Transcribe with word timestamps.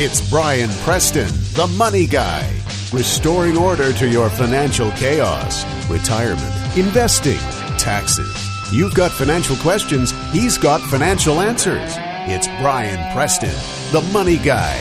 It's 0.00 0.30
Brian 0.30 0.70
Preston, 0.84 1.26
the 1.54 1.66
money 1.76 2.06
guy, 2.06 2.48
restoring 2.92 3.56
order 3.56 3.92
to 3.94 4.08
your 4.08 4.30
financial 4.30 4.92
chaos, 4.92 5.64
retirement, 5.90 6.78
investing, 6.78 7.36
taxes. 7.78 8.32
You've 8.72 8.94
got 8.94 9.10
financial 9.10 9.56
questions, 9.56 10.12
he's 10.30 10.56
got 10.56 10.80
financial 10.82 11.40
answers. 11.40 11.96
It's 12.28 12.46
Brian 12.60 13.12
Preston, 13.12 13.50
the 13.90 14.08
money 14.12 14.36
guy. 14.36 14.80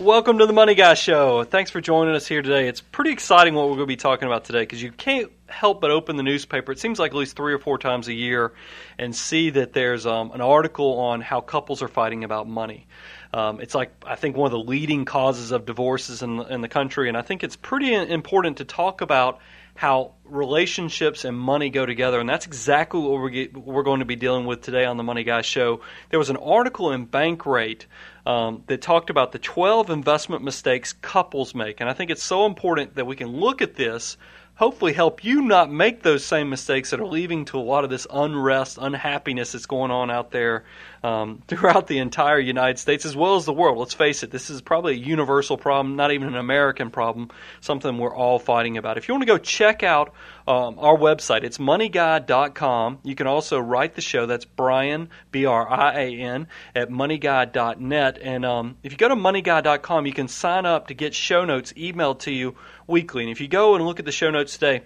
Welcome 0.00 0.38
to 0.38 0.46
the 0.46 0.54
Money 0.54 0.74
Guy 0.74 0.94
Show. 0.94 1.44
Thanks 1.44 1.70
for 1.70 1.82
joining 1.82 2.14
us 2.14 2.26
here 2.26 2.40
today. 2.40 2.66
It's 2.66 2.80
pretty 2.80 3.10
exciting 3.10 3.52
what 3.52 3.64
we're 3.64 3.76
going 3.76 3.80
to 3.80 3.86
be 3.88 3.96
talking 3.96 4.26
about 4.26 4.46
today 4.46 4.60
because 4.60 4.82
you 4.82 4.90
can't 4.90 5.30
help 5.48 5.82
but 5.82 5.90
open 5.90 6.16
the 6.16 6.22
newspaper. 6.22 6.72
It 6.72 6.78
seems 6.78 6.98
like 6.98 7.10
at 7.10 7.16
least 7.16 7.36
three 7.36 7.52
or 7.52 7.58
four 7.58 7.76
times 7.76 8.08
a 8.08 8.14
year 8.14 8.54
and 8.98 9.14
see 9.14 9.50
that 9.50 9.74
there's 9.74 10.06
um, 10.06 10.30
an 10.32 10.40
article 10.40 10.98
on 10.98 11.20
how 11.20 11.42
couples 11.42 11.82
are 11.82 11.88
fighting 11.88 12.24
about 12.24 12.48
money. 12.48 12.86
Um, 13.32 13.60
it's 13.60 13.74
like 13.74 13.92
I 14.04 14.14
think 14.14 14.36
one 14.36 14.46
of 14.46 14.52
the 14.52 14.70
leading 14.70 15.04
causes 15.04 15.52
of 15.52 15.66
divorces 15.66 16.22
in 16.22 16.36
the, 16.36 16.44
in 16.44 16.60
the 16.60 16.68
country, 16.68 17.08
and 17.08 17.16
I 17.16 17.22
think 17.22 17.42
it's 17.42 17.56
pretty 17.56 17.94
important 17.94 18.58
to 18.58 18.64
talk 18.64 19.00
about 19.00 19.40
how 19.74 20.14
relationships 20.24 21.24
and 21.24 21.38
money 21.38 21.68
go 21.68 21.84
together, 21.84 22.18
and 22.18 22.28
that's 22.28 22.46
exactly 22.46 22.98
what 22.98 23.12
we're, 23.12 23.28
get, 23.28 23.56
we're 23.56 23.82
going 23.82 24.00
to 24.00 24.06
be 24.06 24.16
dealing 24.16 24.46
with 24.46 24.62
today 24.62 24.86
on 24.86 24.96
the 24.96 25.02
Money 25.02 25.22
Guy 25.22 25.42
Show. 25.42 25.80
There 26.08 26.18
was 26.18 26.30
an 26.30 26.38
article 26.38 26.92
in 26.92 27.06
Bankrate 27.06 27.84
um, 28.24 28.62
that 28.68 28.80
talked 28.80 29.10
about 29.10 29.32
the 29.32 29.38
12 29.38 29.90
investment 29.90 30.42
mistakes 30.42 30.94
couples 30.94 31.54
make, 31.54 31.80
and 31.80 31.90
I 31.90 31.92
think 31.92 32.10
it's 32.10 32.22
so 32.22 32.46
important 32.46 32.94
that 32.94 33.06
we 33.06 33.16
can 33.16 33.28
look 33.28 33.60
at 33.60 33.74
this 33.74 34.16
hopefully 34.56 34.94
help 34.94 35.22
you 35.22 35.42
not 35.42 35.70
make 35.70 36.02
those 36.02 36.24
same 36.24 36.48
mistakes 36.48 36.90
that 36.90 37.00
are 37.00 37.06
leading 37.06 37.44
to 37.44 37.58
a 37.58 37.60
lot 37.60 37.84
of 37.84 37.90
this 37.90 38.06
unrest, 38.10 38.78
unhappiness 38.80 39.52
that's 39.52 39.66
going 39.66 39.90
on 39.90 40.10
out 40.10 40.30
there 40.30 40.64
um, 41.06 41.42
throughout 41.48 41.86
the 41.86 41.98
entire 41.98 42.40
United 42.40 42.78
States 42.78 43.06
as 43.06 43.16
well 43.16 43.36
as 43.36 43.44
the 43.44 43.52
world. 43.52 43.78
Let's 43.78 43.94
face 43.94 44.22
it, 44.22 44.30
this 44.30 44.50
is 44.50 44.60
probably 44.60 44.94
a 44.94 44.96
universal 44.96 45.56
problem, 45.56 45.94
not 45.94 46.10
even 46.10 46.28
an 46.28 46.36
American 46.36 46.90
problem, 46.90 47.30
something 47.60 47.96
we're 47.96 48.14
all 48.14 48.38
fighting 48.38 48.76
about. 48.76 48.98
If 48.98 49.06
you 49.06 49.14
want 49.14 49.22
to 49.22 49.26
go 49.26 49.38
check 49.38 49.84
out 49.84 50.12
um, 50.48 50.78
our 50.78 50.96
website, 50.96 51.44
it's 51.44 51.58
moneyguy.com. 51.58 52.98
You 53.04 53.14
can 53.14 53.28
also 53.28 53.60
write 53.60 53.94
the 53.94 54.00
show. 54.00 54.26
That's 54.26 54.44
Brian, 54.44 55.10
B 55.30 55.46
R 55.46 55.70
I 55.70 56.00
A 56.00 56.20
N, 56.20 56.48
at 56.74 56.90
moneyguy.net. 56.90 58.18
And 58.20 58.44
um, 58.44 58.76
if 58.82 58.90
you 58.92 58.98
go 58.98 59.08
to 59.08 59.16
moneyguy.com, 59.16 60.06
you 60.06 60.12
can 60.12 60.28
sign 60.28 60.66
up 60.66 60.88
to 60.88 60.94
get 60.94 61.14
show 61.14 61.44
notes 61.44 61.72
emailed 61.74 62.20
to 62.20 62.32
you 62.32 62.56
weekly. 62.86 63.22
And 63.22 63.30
if 63.30 63.40
you 63.40 63.48
go 63.48 63.76
and 63.76 63.86
look 63.86 64.00
at 64.00 64.04
the 64.04 64.12
show 64.12 64.30
notes 64.30 64.54
today, 64.54 64.82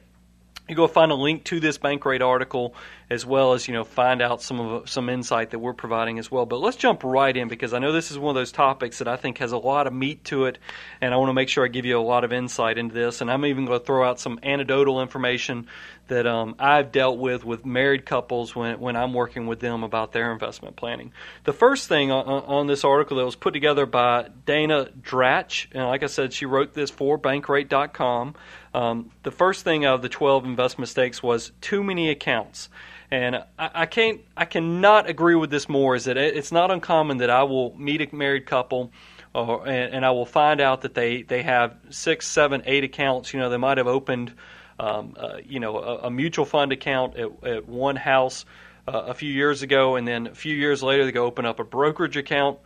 you 0.71 0.77
go 0.77 0.87
find 0.87 1.13
a 1.13 1.17
link 1.17 1.45
to 1.45 1.61
this 1.61 1.79
Bankrate 1.79 2.25
article 2.25 2.75
as 3.11 3.27
well 3.27 3.55
as 3.55 3.67
you 3.67 3.75
know 3.75 3.83
find 3.83 4.23
out 4.23 4.41
some 4.41 4.61
of 4.61 4.89
some 4.89 5.09
insight 5.09 5.51
that 5.51 5.59
we're 5.59 5.75
providing 5.75 6.19
as 6.21 6.31
well. 6.31 6.47
But 6.47 6.61
let's 6.61 6.77
jump 6.77 7.03
right 7.03 7.37
in 7.37 7.49
because 7.49 7.75
I 7.75 7.81
know 7.81 7.93
this 7.93 8.12
is 8.12 8.19
one 8.19 8.35
of 8.37 8.41
those 8.41 8.53
topics 8.53 8.99
that 8.99 9.09
I 9.09 9.17
think 9.17 9.39
has 9.39 9.51
a 9.51 9.59
lot 9.59 9.89
of 9.89 9.93
meat 9.93 10.25
to 10.27 10.45
it, 10.45 10.59
and 11.01 11.12
I 11.12 11.17
want 11.17 11.29
to 11.29 11.35
make 11.35 11.49
sure 11.49 11.65
I 11.65 11.69
give 11.69 11.85
you 11.85 11.99
a 11.99 12.01
lot 12.01 12.23
of 12.23 12.33
insight 12.33 12.79
into 12.79 12.95
this. 12.95 13.21
And 13.21 13.31
I'm 13.31 13.45
even 13.45 13.67
going 13.67 13.81
to 13.81 13.85
throw 13.85 14.09
out 14.09 14.21
some 14.21 14.39
anecdotal 14.45 15.03
information 15.03 15.67
that 16.07 16.27
um, 16.27 16.55
I've 16.59 16.93
dealt 16.93 17.19
with 17.19 17.45
with 17.45 17.67
married 17.67 18.07
couples 18.07 18.55
when 18.55 18.79
when 18.79 18.95
I'm 18.95 19.12
working 19.12 19.49
with 19.49 19.59
them 19.59 19.83
about 19.83 20.12
their 20.12 20.33
investment 20.33 20.77
planning. 20.77 21.12
The 21.45 21.53
first 21.53 21.89
thing 21.89 22.12
on, 22.12 22.25
on 22.27 22.67
this 22.69 22.84
article 22.84 23.17
that 23.17 23.25
was 23.25 23.37
put 23.37 23.55
together 23.55 23.87
by 23.87 24.29
Dana 24.47 24.89
Dratch, 25.01 25.67
and 25.73 25.84
like 25.84 26.05
I 26.05 26.07
said, 26.07 26.33
she 26.33 26.47
wrote 26.47 26.75
this 26.75 26.91
for 26.91 27.19
Bankrate.com. 27.19 28.37
Um, 28.73 29.11
the 29.23 29.31
first 29.31 29.65
thing 29.65 29.85
of 29.85 30.03
the 30.03 30.09
12 30.09 30.45
investment 30.45 30.81
mistakes 30.81 31.23
was 31.23 31.53
too 31.61 31.83
many 31.83 32.11
accounts. 32.11 32.69
And 33.11 33.37
I, 33.59 33.71
I 33.75 33.87
can't, 33.87 34.21
I 34.37 34.45
cannot 34.45 35.09
agree 35.09 35.35
with 35.35 35.51
this 35.51 35.69
more. 35.69 35.97
Is 35.97 36.05
that 36.05 36.17
it's 36.17 36.53
not 36.53 36.71
uncommon 36.71 37.19
that 37.19 37.31
I 37.31 37.43
will 37.43 37.77
meet 37.77 38.01
a 38.01 38.15
married 38.15 38.47
couple, 38.47 38.93
or, 39.35 39.67
and, 39.67 39.95
and 39.95 40.07
I 40.07 40.12
will 40.12 40.27
find 40.27 40.61
out 40.61 40.83
that 40.83 40.95
they 40.95 41.23
they 41.23 41.43
have 41.43 41.77
six, 41.91 42.29
seven, 42.29 42.62
eight 42.67 42.85
accounts. 42.85 43.35
You 43.35 43.41
know, 43.41 43.51
they 43.51 43.57
might 43.57 43.79
have 43.79 43.89
opened, 43.89 44.35
um, 44.79 45.15
uh, 45.19 45.39
you 45.45 45.59
know, 45.59 45.79
a, 45.79 45.97
a, 46.07 46.11
mutual 46.11 46.45
fund 46.45 46.71
account 46.71 47.17
at, 47.17 47.44
at 47.44 47.69
one 47.69 47.97
house 47.97 48.44
uh, 48.87 49.03
a 49.09 49.15
few 49.15 49.33
years 49.33 49.62
ago, 49.62 49.97
and 49.97 50.06
then 50.06 50.28
a 50.28 50.34
few 50.34 50.55
years 50.55 50.81
later 50.81 51.05
they 51.05 51.12
go 51.12 51.25
open 51.25 51.44
up 51.44 51.59
a 51.59 51.65
brokerage 51.65 52.17
account 52.17 52.61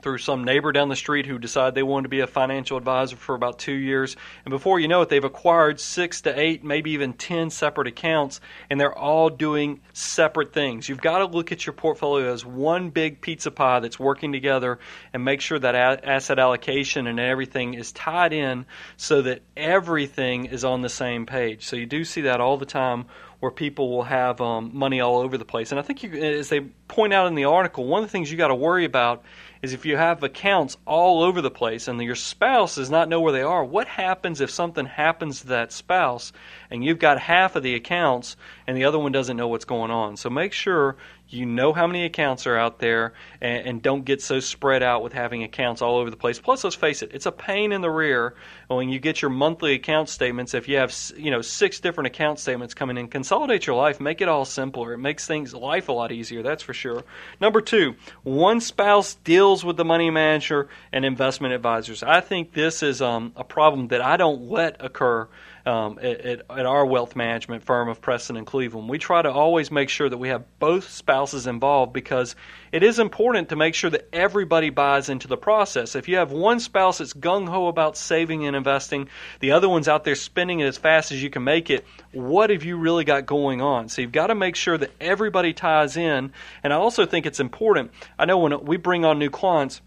through 0.00 0.18
some 0.18 0.44
neighbor 0.44 0.70
down 0.70 0.88
the 0.88 0.96
street 0.96 1.26
who 1.26 1.38
decided 1.38 1.74
they 1.74 1.82
wanted 1.82 2.04
to 2.04 2.08
be 2.08 2.20
a 2.20 2.26
financial 2.26 2.76
advisor 2.76 3.16
for 3.16 3.34
about 3.34 3.58
two 3.58 3.72
years. 3.72 4.16
And 4.44 4.50
before 4.50 4.78
you 4.78 4.86
know 4.86 5.02
it, 5.02 5.08
they've 5.08 5.24
acquired 5.24 5.80
six 5.80 6.20
to 6.22 6.38
eight, 6.38 6.62
maybe 6.62 6.92
even 6.92 7.12
10 7.12 7.50
separate 7.50 7.88
accounts, 7.88 8.40
and 8.70 8.80
they're 8.80 8.96
all 8.96 9.28
doing 9.28 9.80
separate 9.92 10.52
things. 10.52 10.88
You've 10.88 11.00
got 11.00 11.18
to 11.18 11.26
look 11.26 11.50
at 11.50 11.66
your 11.66 11.72
portfolio 11.72 12.32
as 12.32 12.44
one 12.44 12.90
big 12.90 13.20
pizza 13.20 13.50
pie 13.50 13.80
that's 13.80 13.98
working 13.98 14.32
together 14.32 14.78
and 15.12 15.24
make 15.24 15.40
sure 15.40 15.58
that 15.58 15.74
asset 16.04 16.38
allocation 16.38 17.06
and 17.06 17.18
everything 17.18 17.74
is 17.74 17.90
tied 17.90 18.32
in 18.32 18.66
so 18.96 19.22
that 19.22 19.42
everything 19.56 20.46
is 20.46 20.64
on 20.64 20.82
the 20.82 20.88
same 20.88 21.26
page. 21.26 21.64
So 21.64 21.76
you 21.76 21.86
do 21.86 22.04
see 22.04 22.22
that 22.22 22.40
all 22.40 22.56
the 22.56 22.66
time 22.66 23.06
where 23.40 23.52
people 23.52 23.90
will 23.90 24.02
have 24.02 24.40
um, 24.40 24.70
money 24.74 25.00
all 25.00 25.18
over 25.18 25.38
the 25.38 25.44
place. 25.44 25.70
And 25.70 25.78
I 25.78 25.82
think, 25.82 26.02
you, 26.02 26.12
as 26.12 26.48
they 26.48 26.60
point 26.60 27.12
out 27.12 27.28
in 27.28 27.34
the 27.34 27.44
article, 27.44 27.86
one 27.86 28.02
of 28.02 28.08
the 28.08 28.10
things 28.10 28.30
you 28.30 28.36
got 28.36 28.48
to 28.48 28.54
worry 28.54 28.84
about 28.84 29.24
is 29.62 29.72
if 29.72 29.84
you 29.84 29.96
have 29.96 30.22
accounts 30.22 30.76
all 30.86 31.22
over 31.22 31.40
the 31.40 31.50
place 31.50 31.88
and 31.88 32.00
your 32.00 32.14
spouse 32.14 32.76
does 32.76 32.90
not 32.90 33.08
know 33.08 33.20
where 33.20 33.32
they 33.32 33.42
are, 33.42 33.64
what 33.64 33.88
happens 33.88 34.40
if 34.40 34.50
something 34.50 34.86
happens 34.86 35.40
to 35.40 35.48
that 35.48 35.72
spouse 35.72 36.32
and 36.70 36.84
you've 36.84 36.98
got 36.98 37.18
half 37.18 37.56
of 37.56 37.62
the 37.62 37.74
accounts 37.74 38.36
and 38.66 38.76
the 38.76 38.84
other 38.84 38.98
one 38.98 39.12
doesn't 39.12 39.36
know 39.36 39.48
what's 39.48 39.64
going 39.64 39.90
on? 39.90 40.16
So 40.16 40.30
make 40.30 40.52
sure 40.52 40.96
you 41.30 41.44
know 41.44 41.72
how 41.72 41.86
many 41.86 42.04
accounts 42.04 42.46
are 42.46 42.56
out 42.56 42.78
there 42.78 43.12
and, 43.40 43.66
and, 43.66 43.82
don't 43.82 44.04
get 44.04 44.22
so 44.22 44.40
spread 44.40 44.82
out 44.82 45.02
with 45.02 45.12
having 45.12 45.42
accounts 45.42 45.82
all 45.82 45.96
over 45.96 46.10
the 46.10 46.16
place. 46.16 46.40
Plus, 46.40 46.64
let's 46.64 46.74
face 46.74 47.02
it, 47.02 47.10
it's 47.12 47.26
a 47.26 47.32
pain 47.32 47.70
in 47.72 47.80
the 47.80 47.90
rear 47.90 48.34
when 48.68 48.88
you 48.88 48.98
get 48.98 49.20
your 49.20 49.30
monthly 49.30 49.74
account 49.74 50.08
statements. 50.08 50.54
If 50.54 50.68
you 50.68 50.76
have 50.78 50.94
you 51.16 51.30
know 51.30 51.42
six 51.42 51.80
different 51.80 52.08
account 52.08 52.38
statements 52.38 52.74
coming 52.74 52.96
in, 52.96 53.08
consolidate 53.08 53.66
your 53.66 53.76
life, 53.76 54.00
make 54.00 54.20
it 54.20 54.28
all 54.28 54.44
simpler. 54.44 54.94
It 54.94 54.98
makes 54.98 55.26
things 55.26 55.54
life 55.54 55.88
a 55.88 55.92
lot 55.92 56.12
easier. 56.12 56.42
That's 56.42 56.62
for 56.62 56.74
sure. 56.74 57.04
Number 57.40 57.60
two, 57.60 57.94
one 58.22 58.60
spouse 58.60 59.14
deals 59.14 59.64
with 59.64 59.76
the 59.76 59.84
money 59.84 60.10
manager 60.10 60.68
and 60.92 61.04
investment 61.04 61.54
advisors. 61.54 62.02
I 62.02 62.20
think 62.20 62.52
this 62.52 62.82
is 62.82 63.02
um, 63.02 63.32
a 63.36 63.44
problem 63.44 63.88
that 63.88 64.00
I 64.00 64.16
don't 64.16 64.48
let 64.48 64.82
occur 64.84 65.28
um, 65.68 65.98
at, 66.00 66.20
at, 66.22 66.42
at, 66.48 66.66
our 66.66 66.86
wealth 66.86 67.14
management 67.14 67.62
firm 67.62 67.88
of 67.88 68.00
Preston 68.00 68.38
and 68.38 68.46
Cleveland. 68.46 68.88
We 68.88 68.96
try 68.98 69.20
to 69.20 69.30
always 69.30 69.70
make 69.70 69.90
sure 69.90 70.08
that 70.08 70.16
we 70.16 70.28
have 70.28 70.44
both 70.58 70.88
spouses 70.88 71.46
involved 71.46 71.92
because 71.92 72.34
it 72.72 72.82
is 72.82 72.98
important 72.98 73.50
to 73.50 73.56
make 73.56 73.74
sure 73.74 73.90
that 73.90 74.08
everybody 74.12 74.70
buys 74.70 75.10
into 75.10 75.28
the 75.28 75.36
process. 75.36 75.94
If 75.94 76.08
you 76.08 76.16
have 76.16 76.32
one 76.32 76.58
spouse 76.58 76.98
that's 76.98 77.12
gung 77.12 77.46
ho 77.46 77.68
about 77.68 77.98
saving 77.98 78.46
and 78.46 78.56
investing, 78.56 79.08
the 79.40 79.52
other 79.52 79.68
one's 79.68 79.88
out 79.88 80.04
there 80.04 80.14
spending 80.14 80.60
it 80.60 80.66
as 80.66 80.78
fast 80.78 81.12
as 81.12 81.22
you 81.22 81.28
can 81.28 81.44
make 81.44 81.68
it, 81.68 81.84
what 82.12 82.48
have 82.48 82.64
you 82.64 82.78
really 82.78 83.04
got 83.04 83.26
going 83.26 83.60
on? 83.60 83.90
So 83.90 84.00
you've 84.00 84.10
got 84.10 84.28
to 84.28 84.34
make 84.34 84.56
sure 84.56 84.78
that 84.78 84.90
everybody 85.00 85.52
ties 85.52 85.98
in. 85.98 86.32
And 86.62 86.72
I 86.72 86.76
also 86.76 87.04
think 87.04 87.26
it's 87.26 87.40
important. 87.40 87.90
I 88.18 88.24
know 88.24 88.38
when 88.38 88.64
we 88.64 88.78
bring 88.78 89.04
on 89.04 89.18
new 89.18 89.30
clients, 89.30 89.82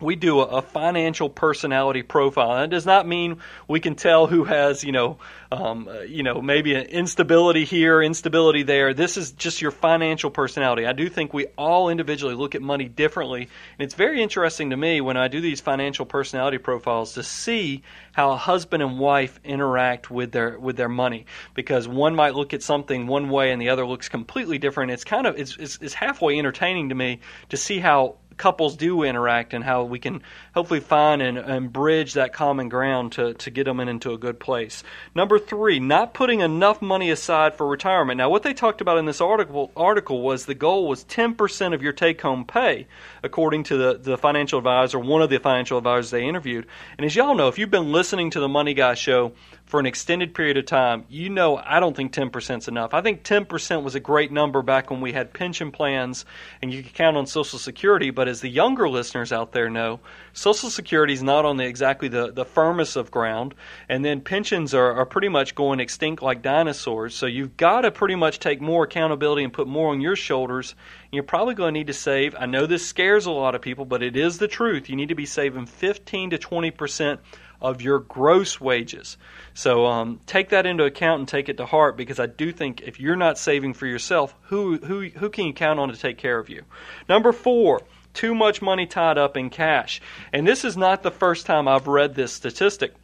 we 0.00 0.16
do 0.16 0.40
a, 0.40 0.62
financial 0.62 1.28
personality 1.28 2.02
profile. 2.02 2.56
That 2.56 2.70
does 2.70 2.86
not 2.86 3.06
mean 3.06 3.38
we 3.68 3.80
can 3.80 3.94
tell 3.94 4.26
who 4.26 4.44
has, 4.44 4.82
you 4.82 4.92
know, 4.92 5.18
um, 5.52 5.88
uh, 5.88 6.00
you 6.00 6.22
know, 6.22 6.40
maybe 6.40 6.74
an 6.74 6.86
instability 6.86 7.64
here, 7.64 8.02
instability 8.02 8.62
there. 8.62 8.92
This 8.92 9.16
is 9.16 9.32
just 9.32 9.62
your 9.62 9.70
financial 9.70 10.30
personality. 10.30 10.86
I 10.86 10.92
do 10.92 11.08
think 11.08 11.32
we 11.32 11.46
all 11.56 11.90
individually 11.90 12.34
look 12.34 12.54
at 12.54 12.62
money 12.62 12.88
differently, 12.88 13.42
and 13.42 13.84
it's 13.84 13.94
very 13.94 14.22
interesting 14.22 14.70
to 14.70 14.76
me 14.76 15.00
when 15.00 15.16
I 15.16 15.28
do 15.28 15.40
these 15.40 15.60
financial 15.60 16.06
personality 16.06 16.58
profiles 16.58 17.14
to 17.14 17.22
see 17.22 17.82
how 18.12 18.32
a 18.32 18.36
husband 18.36 18.82
and 18.82 18.98
wife 18.98 19.38
interact 19.44 20.10
with 20.10 20.32
their 20.32 20.58
with 20.58 20.76
their 20.76 20.88
money 20.88 21.26
because 21.54 21.86
one 21.86 22.14
might 22.14 22.34
look 22.34 22.54
at 22.54 22.62
something 22.62 23.06
one 23.06 23.28
way 23.28 23.50
and 23.50 23.60
the 23.60 23.68
other 23.68 23.86
looks 23.86 24.08
completely 24.08 24.58
different. 24.58 24.92
It's 24.92 25.04
kind 25.04 25.26
of 25.26 25.38
it's, 25.38 25.56
it's, 25.56 25.78
it's 25.80 25.94
halfway 25.94 26.38
entertaining 26.38 26.88
to 26.88 26.94
me 26.94 27.20
to 27.50 27.56
see 27.56 27.78
how 27.78 28.16
couples 28.36 28.76
do 28.76 29.02
interact 29.02 29.54
and 29.54 29.64
how 29.64 29.84
we 29.84 29.98
can 29.98 30.22
hopefully 30.54 30.80
find 30.80 31.22
and, 31.22 31.38
and 31.38 31.72
bridge 31.72 32.14
that 32.14 32.32
common 32.32 32.68
ground 32.68 33.12
to, 33.12 33.34
to 33.34 33.50
get 33.50 33.64
them 33.64 33.80
in, 33.80 33.88
into 33.88 34.12
a 34.12 34.18
good 34.18 34.38
place. 34.38 34.82
Number 35.14 35.38
three, 35.38 35.80
not 35.80 36.14
putting 36.14 36.40
enough 36.40 36.82
money 36.82 37.10
aside 37.10 37.54
for 37.54 37.66
retirement. 37.66 38.18
Now, 38.18 38.30
what 38.30 38.42
they 38.42 38.54
talked 38.54 38.80
about 38.80 38.98
in 38.98 39.06
this 39.06 39.20
article, 39.20 39.72
article 39.76 40.22
was 40.22 40.46
the 40.46 40.54
goal 40.54 40.88
was 40.88 41.04
10% 41.04 41.74
of 41.74 41.82
your 41.82 41.92
take 41.92 42.20
home 42.20 42.44
pay, 42.44 42.86
according 43.22 43.64
to 43.64 43.76
the, 43.76 43.98
the 43.98 44.18
financial 44.18 44.58
advisor, 44.58 44.98
one 44.98 45.22
of 45.22 45.30
the 45.30 45.38
financial 45.38 45.78
advisors 45.78 46.10
they 46.10 46.26
interviewed. 46.26 46.66
And 46.98 47.04
as 47.04 47.14
y'all 47.16 47.34
know, 47.34 47.48
if 47.48 47.58
you've 47.58 47.70
been 47.70 47.92
listening 47.92 48.30
to 48.30 48.40
the 48.40 48.48
Money 48.48 48.74
Guy 48.74 48.94
show 48.94 49.32
for 49.66 49.80
an 49.80 49.86
extended 49.86 50.34
period 50.34 50.56
of 50.56 50.66
time, 50.66 51.04
you 51.08 51.30
know 51.30 51.56
I 51.56 51.80
don't 51.80 51.96
think 51.96 52.12
10% 52.12 52.58
is 52.58 52.68
enough. 52.68 52.92
I 52.92 53.00
think 53.00 53.22
10% 53.22 53.82
was 53.82 53.94
a 53.94 54.00
great 54.00 54.30
number 54.30 54.62
back 54.62 54.90
when 54.90 55.00
we 55.00 55.12
had 55.12 55.32
pension 55.32 55.72
plans 55.72 56.24
and 56.60 56.72
you 56.72 56.82
could 56.82 56.94
count 56.94 57.16
on 57.16 57.26
Social 57.26 57.58
Security, 57.58 58.10
but 58.10 58.28
as 58.28 58.40
the 58.40 58.48
younger 58.48 58.88
listeners 58.88 59.32
out 59.32 59.52
there 59.52 59.70
know, 59.70 60.00
Social 60.32 60.68
Security 60.68 61.14
is 61.14 61.22
not 61.22 61.44
on 61.44 61.56
the 61.56 61.64
exactly 61.64 62.08
the, 62.08 62.30
the 62.30 62.44
firmest 62.44 62.96
of 62.96 63.10
ground, 63.10 63.54
and 63.88 64.04
then 64.04 64.20
pensions 64.20 64.74
are, 64.74 64.92
are 64.92 65.06
pretty 65.06 65.28
much 65.28 65.54
going 65.54 65.80
extinct 65.80 66.22
like 66.22 66.42
dinosaurs. 66.42 67.14
So 67.14 67.26
you've 67.26 67.56
got 67.56 67.82
to 67.82 67.90
pretty 67.90 68.16
much 68.16 68.40
take 68.40 68.60
more 68.60 68.84
accountability 68.84 69.44
and 69.44 69.52
put 69.52 69.66
more 69.66 69.92
on 69.92 70.00
your 70.00 70.16
shoulders. 70.16 70.74
You're 71.10 71.22
probably 71.22 71.54
going 71.54 71.72
to 71.72 71.78
need 71.78 71.86
to 71.86 71.94
save. 71.94 72.34
I 72.38 72.46
know 72.46 72.66
this 72.66 72.86
scares 72.86 73.26
a 73.26 73.30
lot 73.30 73.54
of 73.54 73.62
people, 73.62 73.84
but 73.84 74.02
it 74.02 74.16
is 74.16 74.38
the 74.38 74.48
truth. 74.48 74.88
You 74.88 74.96
need 74.96 75.08
to 75.08 75.14
be 75.14 75.26
saving 75.26 75.66
15 75.66 76.30
to 76.30 76.38
20 76.38 76.70
percent 76.70 77.20
of 77.64 77.80
your 77.80 77.98
gross 77.98 78.60
wages. 78.60 79.16
So 79.54 79.86
um, 79.86 80.20
take 80.26 80.50
that 80.50 80.66
into 80.66 80.84
account 80.84 81.20
and 81.20 81.28
take 81.28 81.48
it 81.48 81.56
to 81.56 81.66
heart 81.66 81.96
because 81.96 82.20
I 82.20 82.26
do 82.26 82.52
think 82.52 82.82
if 82.82 83.00
you're 83.00 83.16
not 83.16 83.38
saving 83.38 83.74
for 83.74 83.86
yourself, 83.86 84.34
who 84.42 84.76
who 84.78 85.08
who 85.08 85.30
can 85.30 85.46
you 85.46 85.54
count 85.54 85.80
on 85.80 85.88
to 85.88 85.96
take 85.96 86.18
care 86.18 86.38
of 86.38 86.48
you? 86.48 86.62
Number 87.08 87.32
four. 87.32 87.82
Too 88.12 88.32
much 88.32 88.62
money 88.62 88.86
tied 88.86 89.18
up 89.18 89.36
in 89.36 89.50
cash. 89.50 90.00
And 90.32 90.46
this 90.46 90.64
is 90.64 90.76
not 90.76 91.02
the 91.02 91.10
first 91.10 91.46
time 91.46 91.66
I've 91.66 91.88
read 91.88 92.14
this 92.14 92.32
statistic. 92.32 92.94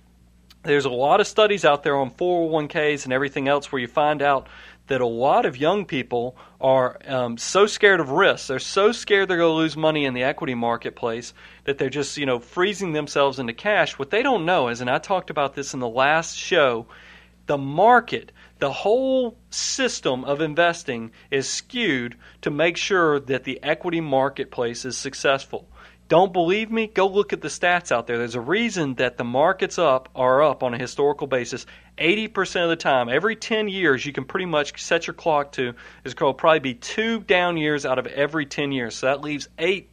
There's 0.63 0.85
a 0.85 0.91
lot 0.91 1.21
of 1.21 1.27
studies 1.27 1.65
out 1.65 1.83
there 1.83 1.97
on 1.97 2.13
401ks 2.13 3.05
and 3.05 3.13
everything 3.13 3.49
else 3.49 3.73
where 3.73 3.81
you 3.81 3.89
find 3.89 4.23
out 4.23 4.47
that 4.91 5.01
a 5.01 5.07
lot 5.07 5.47
of 5.47 5.57
young 5.57 5.85
people 5.85 6.37
are 6.61 6.99
um, 7.07 7.39
so 7.39 7.65
scared 7.65 8.01
of 8.01 8.11
risks. 8.11 8.49
They're 8.49 8.59
so 8.59 8.91
scared 8.91 9.29
they're 9.29 9.37
going 9.37 9.53
to 9.53 9.57
lose 9.57 9.77
money 9.77 10.05
in 10.05 10.15
the 10.15 10.25
equity 10.25 10.57
marketplace 10.57 11.33
that 11.63 11.79
they're 11.79 11.89
just, 11.89 12.17
you 12.17 12.27
know, 12.27 12.41
freezing 12.41 12.93
themselves 12.93 13.39
into 13.39 13.53
cash. 13.53 14.01
What 14.01 14.11
they 14.11 14.25
don't 14.25 14.45
know 14.45 14.67
is, 14.67 14.81
and 14.81 14.91
I 14.91 14.99
talked 14.99 15.31
about 15.31 15.55
this 15.55 15.75
in 15.75 15.81
the 15.81 15.89
last 15.89 16.37
show, 16.37 16.87
the 17.47 17.57
market, 17.57 18.33
the 18.59 18.73
whole 18.73 19.39
system 19.51 20.25
of 20.25 20.41
investing 20.41 21.13
is 21.31 21.49
skewed 21.49 22.17
to 22.43 22.51
make 22.51 22.77
sure 22.77 23.21
that 23.21 23.45
the 23.45 23.63
equity 23.63 24.01
marketplace 24.01 24.85
is 24.85 24.99
successful. 24.99 25.69
Don't 26.11 26.33
believe 26.33 26.73
me? 26.73 26.89
Go 26.89 27.07
look 27.07 27.33
at 27.33 27.41
the 27.41 27.47
stats 27.47 27.93
out 27.93 28.09
there. 28.09 28.19
There's 28.19 28.35
a 28.35 28.41
reason 28.41 28.95
that 28.97 29.17
the 29.17 29.23
markets 29.23 29.79
up 29.79 30.09
are 30.17 30.43
up 30.43 30.65
on 30.65 30.75
a 30.75 30.79
historical 30.79 31.29
basis 31.29 31.67
80% 31.99 32.65
of 32.65 32.69
the 32.69 32.75
time. 32.75 33.09
Every 33.09 33.37
10 33.37 33.69
years, 33.69 34.05
you 34.05 34.13
can 34.13 34.25
pretty 34.25 34.47
much 34.47 34.83
set 34.83 35.07
your 35.07 35.15
clock 35.15 35.53
to 35.53 35.73
is 36.03 36.15
going 36.15 36.35
to 36.35 36.37
probably 36.37 36.59
be 36.59 36.75
two 36.75 37.21
down 37.21 37.57
years 37.57 37.87
out 37.87 38.01
of 38.01 38.09
every 38.09 38.45
10 38.45 38.73
years. 38.73 38.97
So 38.97 39.07
that 39.07 39.21
leaves 39.21 39.49
eight 39.57 39.89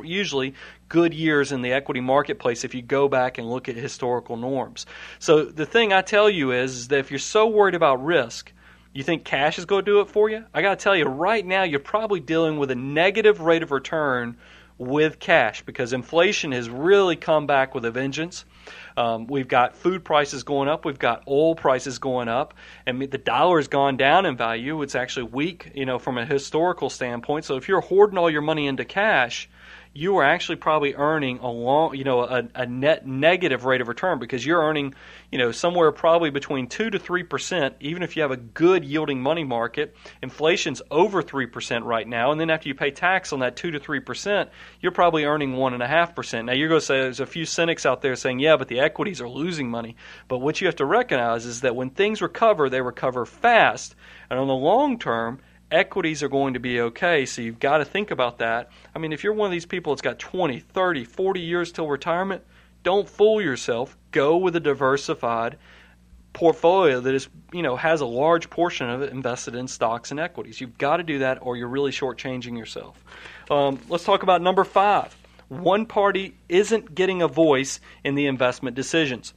usually 0.00 0.54
good 0.88 1.12
years 1.12 1.50
in 1.50 1.62
the 1.62 1.72
equity 1.72 2.00
marketplace 2.00 2.62
if 2.62 2.72
you 2.72 2.82
go 2.82 3.08
back 3.08 3.38
and 3.38 3.50
look 3.50 3.68
at 3.68 3.74
historical 3.74 4.36
norms. 4.36 4.86
So 5.18 5.44
the 5.44 5.66
thing 5.66 5.92
I 5.92 6.02
tell 6.02 6.30
you 6.30 6.52
is, 6.52 6.72
is 6.76 6.88
that 6.88 7.00
if 7.00 7.10
you're 7.10 7.18
so 7.18 7.48
worried 7.48 7.74
about 7.74 8.04
risk, 8.04 8.52
you 8.92 9.02
think 9.02 9.24
cash 9.24 9.58
is 9.58 9.64
going 9.64 9.84
to 9.84 9.90
do 9.90 10.00
it 10.02 10.08
for 10.08 10.30
you? 10.30 10.44
I 10.54 10.62
got 10.62 10.78
to 10.78 10.84
tell 10.84 10.94
you, 10.94 11.06
right 11.06 11.44
now, 11.44 11.64
you're 11.64 11.80
probably 11.80 12.20
dealing 12.20 12.58
with 12.58 12.70
a 12.70 12.76
negative 12.76 13.40
rate 13.40 13.64
of 13.64 13.72
return 13.72 14.36
with 14.78 15.18
cash 15.18 15.62
because 15.62 15.92
inflation 15.92 16.52
has 16.52 16.68
really 16.68 17.16
come 17.16 17.46
back 17.46 17.74
with 17.74 17.84
a 17.84 17.90
vengeance. 17.90 18.44
Um, 18.96 19.26
we've 19.26 19.48
got 19.48 19.76
food 19.76 20.04
prices 20.04 20.42
going 20.42 20.68
up. 20.68 20.84
We've 20.84 20.98
got 20.98 21.24
oil 21.26 21.54
prices 21.54 21.98
going 21.98 22.28
up, 22.28 22.54
and 22.86 23.00
the 23.00 23.18
dollar 23.18 23.58
has 23.58 23.68
gone 23.68 23.96
down 23.96 24.26
in 24.26 24.36
value. 24.36 24.82
It's 24.82 24.94
actually 24.94 25.24
weak, 25.24 25.70
you 25.74 25.86
know, 25.86 25.98
from 25.98 26.18
a 26.18 26.24
historical 26.24 26.90
standpoint. 26.90 27.44
So 27.44 27.56
if 27.56 27.68
you're 27.68 27.80
hoarding 27.80 28.18
all 28.18 28.30
your 28.30 28.42
money 28.42 28.66
into 28.66 28.84
cash, 28.84 29.48
you 29.94 30.16
are 30.16 30.24
actually 30.24 30.56
probably 30.56 30.94
earning 30.94 31.38
a 31.38 31.50
long, 31.50 31.94
you 31.94 32.04
know, 32.04 32.22
a, 32.22 32.48
a, 32.54 32.66
net 32.66 33.06
negative 33.06 33.64
rate 33.64 33.82
of 33.82 33.88
return 33.88 34.18
because 34.18 34.44
you're 34.44 34.62
earning, 34.62 34.94
you 35.30 35.38
know, 35.38 35.52
somewhere 35.52 35.92
probably 35.92 36.30
between 36.30 36.66
two 36.66 36.88
to 36.88 36.98
three 36.98 37.22
percent, 37.22 37.76
even 37.80 38.02
if 38.02 38.16
you 38.16 38.22
have 38.22 38.30
a 38.30 38.36
good 38.36 38.84
yielding 38.84 39.20
money 39.20 39.44
market. 39.44 39.94
Inflation's 40.22 40.80
over 40.90 41.22
three 41.22 41.46
percent 41.46 41.84
right 41.84 42.08
now, 42.08 42.32
and 42.32 42.40
then 42.40 42.48
after 42.48 42.68
you 42.68 42.74
pay 42.74 42.90
tax 42.90 43.32
on 43.32 43.40
that 43.40 43.56
two 43.56 43.70
to 43.70 43.78
three 43.78 44.00
percent, 44.00 44.48
you're 44.80 44.92
probably 44.92 45.24
earning 45.24 45.56
one 45.56 45.74
and 45.74 45.82
a 45.82 45.88
half 45.88 46.14
percent. 46.14 46.46
Now 46.46 46.54
you're 46.54 46.68
going 46.68 46.80
to 46.80 46.86
say 46.86 47.00
there's 47.00 47.20
a 47.20 47.26
few 47.26 47.44
cynics 47.44 47.84
out 47.84 48.00
there 48.00 48.16
saying, 48.16 48.38
yeah, 48.38 48.56
but 48.56 48.68
the 48.68 48.80
equities 48.80 49.20
are 49.20 49.28
losing 49.28 49.70
money. 49.70 49.96
But 50.26 50.38
what 50.38 50.60
you 50.60 50.68
have 50.68 50.76
to 50.76 50.86
recognize 50.86 51.44
is 51.44 51.60
that 51.60 51.76
when 51.76 51.90
things 51.90 52.22
recover, 52.22 52.70
they 52.70 52.80
recover 52.80 53.26
fast, 53.26 53.94
and 54.30 54.38
on 54.38 54.48
the 54.48 54.54
long 54.54 54.98
term 54.98 55.40
equities 55.72 56.22
are 56.22 56.28
going 56.28 56.54
to 56.54 56.60
be 56.60 56.80
okay. 56.80 57.26
So 57.26 57.42
you've 57.42 57.58
got 57.58 57.78
to 57.78 57.84
think 57.84 58.10
about 58.10 58.38
that. 58.38 58.70
I 58.94 58.98
mean, 58.98 59.12
if 59.12 59.24
you're 59.24 59.32
one 59.32 59.46
of 59.46 59.52
these 59.52 59.66
people 59.66 59.92
that's 59.92 60.02
got 60.02 60.18
20, 60.18 60.60
30, 60.60 61.04
40 61.04 61.40
years 61.40 61.72
till 61.72 61.88
retirement, 61.88 62.42
don't 62.82 63.08
fool 63.08 63.40
yourself. 63.40 63.96
Go 64.10 64.36
with 64.36 64.54
a 64.56 64.60
diversified 64.60 65.58
portfolio 66.32 67.00
that 67.00 67.14
is, 67.14 67.28
you 67.52 67.62
know, 67.62 67.76
has 67.76 68.00
a 68.00 68.06
large 68.06 68.48
portion 68.50 68.88
of 68.88 69.02
it 69.02 69.12
invested 69.12 69.54
in 69.54 69.68
stocks 69.68 70.10
and 70.10 70.20
equities. 70.20 70.60
You've 70.60 70.78
got 70.78 70.98
to 70.98 71.02
do 71.02 71.20
that 71.20 71.38
or 71.40 71.56
you're 71.56 71.68
really 71.68 71.90
shortchanging 71.90 72.56
yourself. 72.56 73.02
Um, 73.50 73.80
let's 73.88 74.04
talk 74.04 74.22
about 74.22 74.42
number 74.42 74.64
five. 74.64 75.16
One 75.48 75.84
party 75.84 76.34
isn't 76.48 76.94
getting 76.94 77.20
a 77.20 77.28
voice 77.28 77.80
in 78.04 78.14
the 78.14 78.26
investment 78.26 78.74
decisions. 78.74 79.34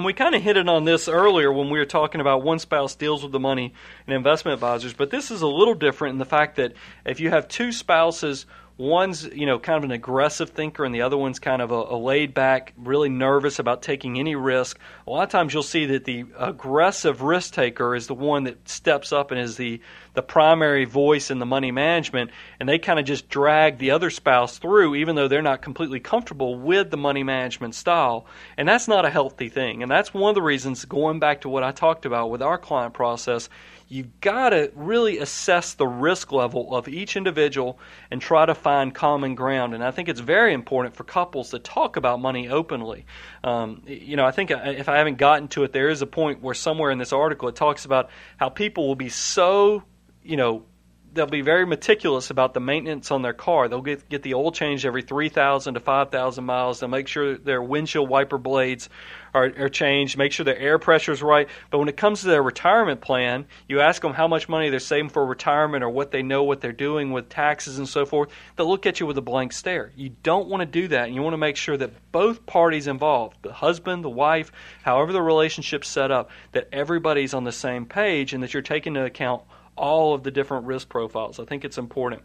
And 0.00 0.06
we 0.06 0.14
kind 0.14 0.34
of 0.34 0.40
hit 0.40 0.56
it 0.56 0.66
on 0.66 0.86
this 0.86 1.08
earlier 1.08 1.52
when 1.52 1.68
we 1.68 1.78
were 1.78 1.84
talking 1.84 2.22
about 2.22 2.42
one 2.42 2.58
spouse 2.58 2.94
deals 2.94 3.22
with 3.22 3.32
the 3.32 3.38
money 3.38 3.74
and 4.06 4.16
investment 4.16 4.54
advisors, 4.54 4.94
but 4.94 5.10
this 5.10 5.30
is 5.30 5.42
a 5.42 5.46
little 5.46 5.74
different 5.74 6.14
in 6.14 6.18
the 6.18 6.24
fact 6.24 6.56
that 6.56 6.72
if 7.04 7.20
you 7.20 7.28
have 7.28 7.48
two 7.48 7.70
spouses 7.70 8.46
one's 8.80 9.24
you 9.26 9.44
know 9.44 9.58
kind 9.58 9.76
of 9.76 9.84
an 9.84 9.90
aggressive 9.90 10.50
thinker 10.50 10.86
and 10.86 10.94
the 10.94 11.02
other 11.02 11.16
one's 11.16 11.38
kind 11.38 11.60
of 11.60 11.70
a, 11.70 11.74
a, 11.74 11.98
laid 11.98 12.32
back 12.32 12.72
really 12.78 13.10
nervous 13.10 13.58
about 13.58 13.82
taking 13.82 14.18
any 14.18 14.34
risk. 14.34 14.78
A 15.06 15.10
lot 15.10 15.22
of 15.22 15.28
times 15.28 15.52
you'll 15.52 15.62
see 15.62 15.84
that 15.86 16.06
the 16.06 16.24
aggressive 16.38 17.20
risk 17.20 17.52
taker 17.52 17.94
is 17.94 18.06
the 18.06 18.14
one 18.14 18.44
that 18.44 18.66
steps 18.68 19.12
up 19.12 19.30
and 19.30 19.38
is 19.38 19.56
the 19.56 19.82
the 20.14 20.22
primary 20.22 20.86
voice 20.86 21.30
in 21.30 21.38
the 21.38 21.46
money 21.46 21.70
management 21.70 22.30
and 22.58 22.68
they 22.68 22.78
kind 22.78 22.98
of 22.98 23.04
just 23.04 23.28
drag 23.28 23.76
the 23.76 23.90
other 23.90 24.08
spouse 24.08 24.56
through 24.56 24.94
even 24.94 25.14
though 25.14 25.28
they're 25.28 25.42
not 25.42 25.60
completely 25.60 26.00
comfortable 26.00 26.58
with 26.58 26.90
the 26.90 26.96
money 26.96 27.22
management 27.22 27.74
style. 27.74 28.24
And 28.56 28.66
that's 28.66 28.88
not 28.88 29.04
a 29.04 29.10
healthy 29.10 29.50
thing. 29.50 29.82
And 29.82 29.90
that's 29.92 30.14
one 30.14 30.30
of 30.30 30.34
the 30.34 30.42
reasons 30.42 30.86
going 30.86 31.20
back 31.20 31.42
to 31.42 31.50
what 31.50 31.62
I 31.62 31.72
talked 31.72 32.06
about 32.06 32.30
with 32.30 32.40
our 32.40 32.56
client 32.56 32.94
process 32.94 33.50
you've 33.90 34.20
got 34.20 34.50
to 34.50 34.70
really 34.76 35.18
assess 35.18 35.74
the 35.74 35.86
risk 35.86 36.30
level 36.30 36.74
of 36.74 36.86
each 36.86 37.16
individual 37.16 37.76
and 38.10 38.22
try 38.22 38.46
to 38.46 38.54
find 38.54 38.94
common 38.94 39.34
ground. 39.34 39.74
And 39.74 39.82
I 39.82 39.90
think 39.90 40.08
it's 40.08 40.20
very 40.20 40.54
important 40.54 40.94
for 40.94 41.02
couples 41.02 41.50
to 41.50 41.58
talk 41.58 41.96
about 41.96 42.20
money 42.20 42.48
openly. 42.48 43.04
Um, 43.42 43.82
you 43.86 44.16
know, 44.16 44.24
I 44.24 44.30
think 44.30 44.52
uh, 44.52 44.60
if 44.64 44.88
I 44.88 44.98
haven't 44.98 45.18
gotten 45.18 45.48
to 45.48 45.64
it, 45.64 45.72
there 45.72 45.88
is 45.88 46.02
a 46.02 46.06
point 46.06 46.40
where 46.40 46.54
somewhere 46.54 46.92
in 46.92 46.98
this 46.98 47.12
article 47.12 47.48
it 47.48 47.56
talks 47.56 47.84
about 47.84 48.10
how 48.36 48.48
people 48.48 48.86
will 48.86 48.94
be 48.94 49.08
so, 49.08 49.82
you 50.22 50.36
know, 50.36 50.62
they'll 51.12 51.26
be 51.26 51.40
very 51.40 51.66
meticulous 51.66 52.30
about 52.30 52.54
the 52.54 52.60
maintenance 52.60 53.10
on 53.10 53.22
their 53.22 53.32
car. 53.32 53.68
They'll 53.68 53.82
get 53.82 54.08
get 54.08 54.22
the 54.22 54.34
oil 54.34 54.52
changed 54.52 54.84
every 54.84 55.02
3,000 55.02 55.74
to 55.74 55.80
5,000 55.80 56.44
miles. 56.44 56.80
They'll 56.80 56.88
make 56.88 57.08
sure 57.08 57.36
their 57.36 57.62
windshield 57.62 58.08
wiper 58.08 58.38
blades 58.38 58.88
are, 59.34 59.52
are 59.58 59.68
changed, 59.68 60.18
make 60.18 60.32
sure 60.32 60.44
their 60.44 60.58
air 60.58 60.78
pressure 60.78 61.12
is 61.12 61.22
right. 61.22 61.48
But 61.70 61.78
when 61.78 61.88
it 61.88 61.96
comes 61.96 62.20
to 62.20 62.26
their 62.26 62.42
retirement 62.42 63.00
plan, 63.00 63.46
you 63.68 63.80
ask 63.80 64.02
them 64.02 64.12
how 64.12 64.28
much 64.28 64.48
money 64.48 64.70
they're 64.70 64.80
saving 64.80 65.10
for 65.10 65.24
retirement 65.24 65.84
or 65.84 65.90
what 65.90 66.10
they 66.10 66.22
know 66.22 66.42
what 66.42 66.60
they're 66.60 66.72
doing 66.72 67.12
with 67.12 67.28
taxes 67.28 67.78
and 67.78 67.88
so 67.88 68.04
forth. 68.04 68.30
They'll 68.56 68.68
look 68.68 68.86
at 68.86 69.00
you 69.00 69.06
with 69.06 69.18
a 69.18 69.22
blank 69.22 69.52
stare. 69.52 69.92
You 69.96 70.10
don't 70.22 70.48
want 70.48 70.60
to 70.60 70.66
do 70.66 70.88
that, 70.88 71.06
and 71.06 71.14
you 71.14 71.22
want 71.22 71.34
to 71.34 71.38
make 71.38 71.56
sure 71.56 71.76
that 71.76 72.12
both 72.12 72.46
parties 72.46 72.86
involved, 72.86 73.36
the 73.42 73.52
husband, 73.52 74.04
the 74.04 74.10
wife, 74.10 74.52
however 74.82 75.12
the 75.12 75.22
relationship's 75.22 75.88
set 75.88 76.10
up, 76.10 76.30
that 76.52 76.68
everybody's 76.72 77.34
on 77.34 77.44
the 77.44 77.52
same 77.52 77.86
page 77.86 78.32
and 78.32 78.42
that 78.42 78.52
you're 78.52 78.62
taking 78.62 78.96
into 78.96 79.06
account 79.06 79.42
all 79.80 80.14
of 80.14 80.22
the 80.22 80.30
different 80.30 80.66
risk 80.66 80.88
profiles. 80.88 81.40
I 81.40 81.44
think 81.44 81.64
it's 81.64 81.78
important. 81.78 82.22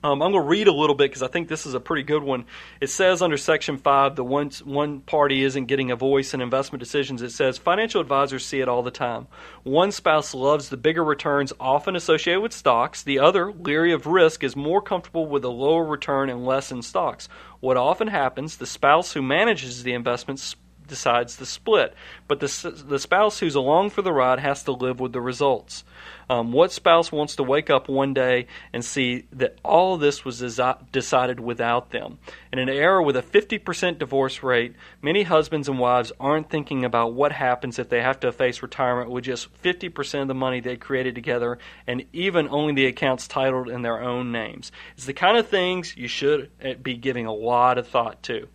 Um, 0.00 0.22
I'm 0.22 0.30
going 0.30 0.44
to 0.44 0.48
read 0.48 0.68
a 0.68 0.72
little 0.72 0.94
bit 0.94 1.10
because 1.10 1.24
I 1.24 1.28
think 1.28 1.48
this 1.48 1.66
is 1.66 1.74
a 1.74 1.80
pretty 1.80 2.04
good 2.04 2.22
one. 2.22 2.44
It 2.80 2.88
says 2.88 3.20
under 3.20 3.36
Section 3.36 3.78
5 3.78 4.14
the 4.14 4.22
once 4.22 4.64
one 4.64 5.00
party 5.00 5.42
isn't 5.42 5.66
getting 5.66 5.90
a 5.90 5.96
voice 5.96 6.34
in 6.34 6.40
investment 6.40 6.78
decisions, 6.78 7.20
it 7.20 7.30
says 7.30 7.58
financial 7.58 8.00
advisors 8.00 8.46
see 8.46 8.60
it 8.60 8.68
all 8.68 8.84
the 8.84 8.92
time. 8.92 9.26
One 9.64 9.90
spouse 9.90 10.34
loves 10.34 10.68
the 10.68 10.76
bigger 10.76 11.02
returns 11.02 11.52
often 11.58 11.96
associated 11.96 12.42
with 12.42 12.52
stocks. 12.52 13.02
The 13.02 13.18
other, 13.18 13.52
leery 13.52 13.92
of 13.92 14.06
risk, 14.06 14.44
is 14.44 14.54
more 14.54 14.80
comfortable 14.80 15.26
with 15.26 15.44
a 15.44 15.48
lower 15.48 15.84
return 15.84 16.30
and 16.30 16.46
less 16.46 16.70
in 16.70 16.82
stocks. 16.82 17.28
What 17.58 17.76
often 17.76 18.06
happens, 18.06 18.56
the 18.56 18.66
spouse 18.66 19.14
who 19.14 19.22
manages 19.22 19.82
the 19.82 19.94
investments 19.94 20.54
decides 20.88 21.36
to 21.36 21.46
split, 21.46 21.94
but 22.26 22.40
the, 22.40 22.84
the 22.86 22.98
spouse 22.98 23.38
who's 23.38 23.54
along 23.54 23.90
for 23.90 24.02
the 24.02 24.12
ride 24.12 24.40
has 24.40 24.62
to 24.64 24.72
live 24.72 24.98
with 25.00 25.12
the 25.12 25.20
results. 25.20 25.84
Um, 26.30 26.52
what 26.52 26.72
spouse 26.72 27.10
wants 27.10 27.36
to 27.36 27.42
wake 27.42 27.70
up 27.70 27.88
one 27.88 28.12
day 28.12 28.48
and 28.72 28.84
see 28.84 29.24
that 29.32 29.56
all 29.64 29.94
of 29.94 30.00
this 30.00 30.24
was 30.24 30.42
desi- 30.42 30.92
decided 30.92 31.40
without 31.40 31.90
them? 31.90 32.18
In 32.52 32.58
an 32.58 32.68
era 32.68 33.02
with 33.02 33.16
a 33.16 33.22
50% 33.22 33.98
divorce 33.98 34.42
rate, 34.42 34.74
many 35.00 35.22
husbands 35.22 35.68
and 35.68 35.78
wives 35.78 36.12
aren't 36.20 36.50
thinking 36.50 36.84
about 36.84 37.14
what 37.14 37.32
happens 37.32 37.78
if 37.78 37.88
they 37.88 38.02
have 38.02 38.20
to 38.20 38.32
face 38.32 38.62
retirement 38.62 39.10
with 39.10 39.24
just 39.24 39.48
50% 39.62 40.22
of 40.22 40.28
the 40.28 40.34
money 40.34 40.60
they 40.60 40.76
created 40.76 41.14
together 41.14 41.58
and 41.86 42.04
even 42.12 42.48
only 42.48 42.74
the 42.74 42.86
accounts 42.86 43.26
titled 43.26 43.70
in 43.70 43.80
their 43.80 44.02
own 44.02 44.30
names. 44.30 44.70
It's 44.96 45.06
the 45.06 45.14
kind 45.14 45.38
of 45.38 45.48
things 45.48 45.96
you 45.96 46.08
should 46.08 46.50
eh, 46.60 46.74
be 46.74 46.96
giving 46.96 47.24
a 47.24 47.32
lot 47.32 47.78
of 47.78 47.88
thought 47.88 48.22
to. 48.24 48.48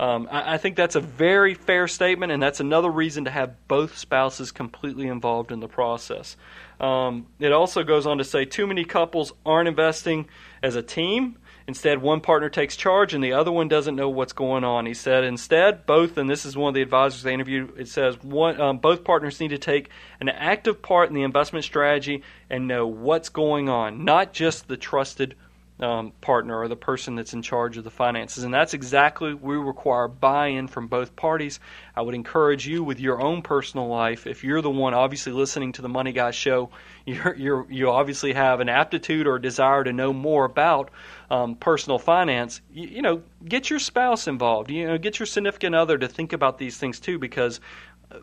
Um, 0.00 0.28
I, 0.30 0.54
I, 0.54 0.56
think 0.56 0.76
that's 0.76 0.94
a 0.94 1.00
very 1.00 1.52
fair 1.52 1.86
statement, 1.86 2.32
and 2.32 2.42
that's 2.42 2.58
another 2.58 2.88
reason 2.88 3.26
to 3.26 3.30
have 3.30 3.68
both 3.68 3.98
spouses 3.98 4.50
completely 4.50 5.06
involved 5.08 5.52
in 5.52 5.60
the 5.60 5.68
process. 5.68 6.38
Um, 6.80 7.26
it 7.38 7.52
also 7.52 7.82
goes 7.82 8.06
on 8.06 8.16
to 8.16 8.24
say 8.24 8.46
too 8.46 8.66
many 8.66 8.86
couples 8.86 9.34
aren't 9.44 9.68
investing 9.68 10.26
as 10.62 10.74
a 10.74 10.82
team. 10.82 11.36
Instead, 11.66 12.00
one 12.00 12.22
partner 12.22 12.48
takes 12.48 12.76
charge 12.76 13.12
and 13.12 13.22
the 13.22 13.34
other 13.34 13.52
one 13.52 13.68
doesn't 13.68 13.94
know 13.94 14.08
what's 14.08 14.32
going 14.32 14.64
on. 14.64 14.86
He 14.86 14.94
said, 14.94 15.22
instead, 15.22 15.84
both, 15.84 16.16
and 16.16 16.30
this 16.30 16.46
is 16.46 16.56
one 16.56 16.68
of 16.70 16.74
the 16.74 16.80
advisors 16.80 17.22
they 17.22 17.34
interviewed, 17.34 17.78
it 17.78 17.86
says 17.86 18.16
one, 18.22 18.58
um, 18.58 18.78
both 18.78 19.04
partners 19.04 19.38
need 19.38 19.48
to 19.48 19.58
take 19.58 19.90
an 20.18 20.30
active 20.30 20.80
part 20.80 21.10
in 21.10 21.14
the 21.14 21.24
investment 21.24 21.66
strategy 21.66 22.22
and 22.48 22.66
know 22.66 22.86
what's 22.86 23.28
going 23.28 23.68
on, 23.68 24.02
not 24.06 24.32
just 24.32 24.66
the 24.66 24.78
trusted 24.78 25.36
um, 25.80 26.12
partner 26.20 26.58
or 26.58 26.68
the 26.68 26.76
person 26.76 27.14
that's 27.14 27.32
in 27.32 27.42
charge 27.42 27.76
of 27.76 27.84
the 27.84 27.90
finances. 27.90 28.44
And 28.44 28.52
that's 28.52 28.74
exactly 28.74 29.34
we 29.34 29.56
require 29.56 30.08
buy-in 30.08 30.68
from 30.68 30.88
both 30.88 31.16
parties. 31.16 31.58
I 31.96 32.02
would 32.02 32.14
encourage 32.14 32.66
you 32.66 32.84
with 32.84 33.00
your 33.00 33.20
own 33.22 33.42
personal 33.42 33.88
life. 33.88 34.26
If 34.26 34.44
you're 34.44 34.62
the 34.62 34.70
one 34.70 34.94
obviously 34.94 35.32
listening 35.32 35.72
to 35.72 35.82
the 35.82 35.88
Money 35.88 36.12
Guy 36.12 36.30
show, 36.30 36.70
you're, 37.06 37.34
you're, 37.34 37.66
you 37.70 37.90
obviously 37.90 38.32
have 38.34 38.60
an 38.60 38.68
aptitude 38.68 39.26
or 39.26 39.38
desire 39.38 39.82
to 39.82 39.92
know 39.92 40.12
more 40.12 40.44
about 40.44 40.90
um, 41.30 41.54
personal 41.54 41.98
finance. 41.98 42.60
You, 42.72 42.88
you 42.88 43.02
know, 43.02 43.22
get 43.44 43.70
your 43.70 43.78
spouse 43.78 44.28
involved. 44.28 44.70
You 44.70 44.86
know, 44.86 44.98
get 44.98 45.18
your 45.18 45.26
significant 45.26 45.74
other 45.74 45.96
to 45.96 46.08
think 46.08 46.32
about 46.32 46.58
these 46.58 46.76
things 46.76 47.00
too, 47.00 47.18
because 47.18 47.60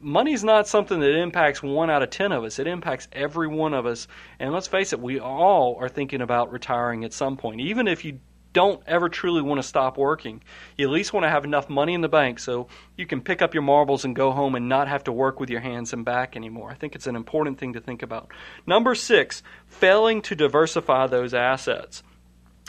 money's 0.02 0.44
not 0.44 0.68
something 0.68 1.00
that 1.00 1.16
impacts 1.16 1.64
one 1.64 1.90
out 1.90 2.04
of 2.04 2.10
ten 2.10 2.32
of 2.32 2.44
us. 2.44 2.60
It 2.60 2.68
impacts 2.68 3.08
every 3.12 3.48
one 3.48 3.74
of 3.74 3.86
us. 3.86 4.08
And 4.40 4.54
let's 4.54 4.68
face 4.68 4.94
it, 4.94 5.00
we 5.00 5.20
all 5.20 5.78
are 5.80 5.90
thinking 5.90 6.22
about 6.22 6.52
retiring 6.52 7.04
at 7.04 7.14
some 7.14 7.38
point. 7.38 7.62
Even 7.62 7.88
if 7.88 8.06
you 8.06 8.20
don't 8.54 8.82
ever 8.88 9.08
truly 9.08 9.42
want 9.42 9.60
to 9.60 9.68
stop 9.68 9.98
working, 9.98 10.42
you 10.78 10.88
at 10.88 10.92
least 10.92 11.14
want 11.14 11.24
to 11.24 11.30
have 11.30 11.46
enough 11.46 11.70
money 11.70 11.94
in 11.94 12.02
the 12.02 12.10
bank 12.10 12.40
so 12.40 12.68
you 12.96 13.06
can 13.06 13.22
pick 13.22 13.42
up 13.42 13.54
your 13.54 13.62
marbles 13.62 14.04
and 14.04 14.16
go 14.16 14.32
home 14.32 14.56
and 14.56 14.68
not 14.68 14.88
have 14.88 15.04
to 15.04 15.12
work 15.12 15.40
with 15.40 15.50
your 15.50 15.60
hands 15.60 15.94
and 15.94 16.04
back 16.04 16.36
anymore. 16.36 16.72
I 16.72 16.74
think 16.74 16.96
it's 16.96 17.08
an 17.08 17.16
important 17.16 17.60
thing 17.60 17.74
to 17.74 17.82
think 17.82 18.02
about. 18.02 18.32
Number 18.66 18.96
six, 18.96 19.44
failing 19.68 20.22
to 20.24 20.36
diversify 20.36 21.08
those 21.08 21.34
assets. 21.34 22.02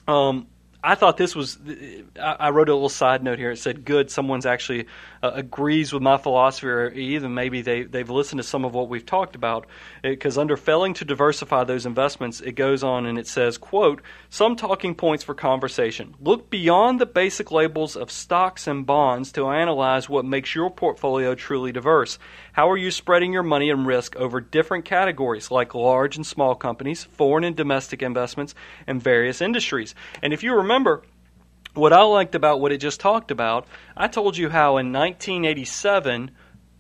Um, 0.07 0.49
I 0.83 0.95
thought 0.95 1.17
this 1.17 1.35
was. 1.35 1.59
I 2.21 2.51
wrote 2.51 2.69
a 2.69 2.75
little 2.75 2.89
side 2.89 3.25
note 3.25 3.39
here. 3.39 3.51
It 3.51 3.57
said, 3.57 3.85
"Good, 3.85 4.11
someone's 4.11 4.47
actually 4.47 4.87
uh, 5.23 5.31
agrees 5.35 5.93
with 5.93 6.03
my 6.03 6.17
philosophy, 6.17 6.67
or 6.69 6.91
even 6.91 7.35
maybe 7.35 7.63
they 7.63 7.83
they've 7.83 8.09
listened 8.09 8.39
to 8.39 8.43
some 8.43 8.65
of 8.65 8.75
what 8.75 8.89
we've 8.89 9.07
talked 9.07 9.35
about." 9.35 9.67
Because 10.03 10.39
under 10.39 10.57
failing 10.57 10.95
to 10.95 11.05
diversify 11.05 11.65
those 11.65 11.87
investments, 11.87 12.41
it 12.41 12.53
goes 12.53 12.83
on 12.83 13.07
and 13.07 13.19
it 13.19 13.27
says, 13.27 13.59
"Quote: 13.59 14.03
Some 14.31 14.57
talking 14.57 14.95
points 14.95 15.25
for 15.25 15.35
conversation. 15.35 16.15
Look 16.21 16.51
beyond 16.51 17.01
the 17.01 17.07
basic 17.07 17.51
labels 17.51 17.97
of 17.97 18.11
stocks 18.11 18.67
and 18.67 18.87
bonds 18.87 19.33
to 19.33 19.49
analyze 19.49 20.09
what 20.09 20.25
makes 20.25 20.55
your 20.55 20.71
portfolio 20.71 21.35
truly 21.35 21.73
diverse. 21.73 22.19
How 22.53 22.71
are 22.71 22.77
you 22.77 22.91
spreading 22.91 23.33
your 23.33 23.43
money 23.43 23.71
and 23.71 23.87
risk 23.87 24.17
over 24.17 24.41
different 24.41 24.85
categories 24.85 25.51
like 25.51 25.75
large 25.75 26.17
and 26.17 26.27
small 26.27 26.55
companies, 26.55 27.05
foreign 27.05 27.45
and 27.45 27.57
domestic 27.57 28.03
investments, 28.03 28.55
and 28.87 29.03
various 29.03 29.41
industries?" 29.41 29.95
And 30.23 30.33
if 30.33 30.43
you 30.43 30.55
remember, 30.55 31.03
what 31.79 31.93
I 31.93 32.03
liked 32.03 32.35
about 32.35 32.61
what 32.61 32.73
it 32.73 32.79
just 32.79 33.01
talked 33.01 33.31
about, 33.31 33.67
I 33.97 34.09
told 34.09 34.37
you 34.37 34.49
how 34.49 34.77
in 34.79 34.93
1987, 34.93 36.31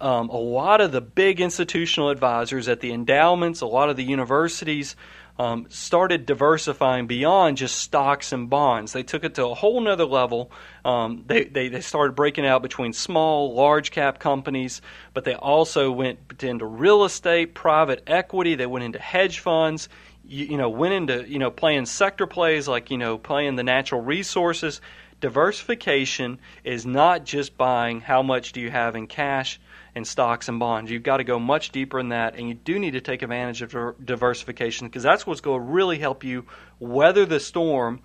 um, 0.00 0.28
a 0.28 0.36
lot 0.36 0.80
of 0.80 0.92
the 0.92 1.00
big 1.00 1.40
institutional 1.40 2.10
advisors 2.10 2.68
at 2.68 2.80
the 2.80 2.92
endowments, 2.92 3.60
a 3.60 3.66
lot 3.66 3.88
of 3.88 3.96
the 3.96 4.04
universities, 4.04 4.96
um, 5.38 5.66
started 5.68 6.26
diversifying 6.26 7.06
beyond 7.06 7.58
just 7.58 7.76
stocks 7.76 8.32
and 8.32 8.50
bonds. 8.50 8.92
They 8.92 9.04
took 9.04 9.22
it 9.22 9.36
to 9.36 9.46
a 9.46 9.54
whole 9.54 9.80
nother 9.80 10.04
level. 10.04 10.50
Um, 10.84 11.22
they, 11.26 11.44
they, 11.44 11.68
they 11.68 11.80
started 11.80 12.16
breaking 12.16 12.44
out 12.44 12.60
between 12.60 12.92
small, 12.92 13.54
large 13.54 13.92
cap 13.92 14.18
companies, 14.18 14.82
but 15.14 15.24
they 15.24 15.34
also 15.34 15.92
went 15.92 16.18
into 16.42 16.66
real 16.66 17.04
estate, 17.04 17.54
private 17.54 18.02
equity. 18.08 18.56
They 18.56 18.66
went 18.66 18.84
into 18.84 18.98
hedge 18.98 19.38
funds 19.38 19.88
you, 20.28 20.46
you 20.46 20.56
know 20.56 20.68
went 20.68 20.94
into 20.94 21.28
you 21.28 21.38
know 21.38 21.50
playing 21.50 21.86
sector 21.86 22.26
plays 22.26 22.68
like 22.68 22.90
you 22.90 22.98
know 22.98 23.18
playing 23.18 23.56
the 23.56 23.64
natural 23.64 24.00
resources. 24.00 24.80
Diversification 25.20 26.38
is 26.62 26.86
not 26.86 27.24
just 27.24 27.56
buying 27.56 28.00
how 28.00 28.22
much 28.22 28.52
do 28.52 28.60
you 28.60 28.70
have 28.70 28.94
in 28.94 29.08
cash 29.08 29.58
and 29.96 30.06
stocks 30.06 30.48
and 30.48 30.60
bonds. 30.60 30.92
You've 30.92 31.02
got 31.02 31.16
to 31.16 31.24
go 31.24 31.40
much 31.40 31.72
deeper 31.72 31.98
in 31.98 32.10
that, 32.10 32.36
and 32.36 32.46
you 32.46 32.54
do 32.54 32.78
need 32.78 32.92
to 32.92 33.00
take 33.00 33.22
advantage 33.22 33.62
of 33.62 33.96
diversification 34.04 34.86
because 34.86 35.02
that's 35.02 35.26
what's 35.26 35.40
going 35.40 35.60
to 35.60 35.66
really 35.66 35.98
help 35.98 36.22
you 36.22 36.46
weather 36.78 37.26
the 37.26 37.40
storm 37.40 38.00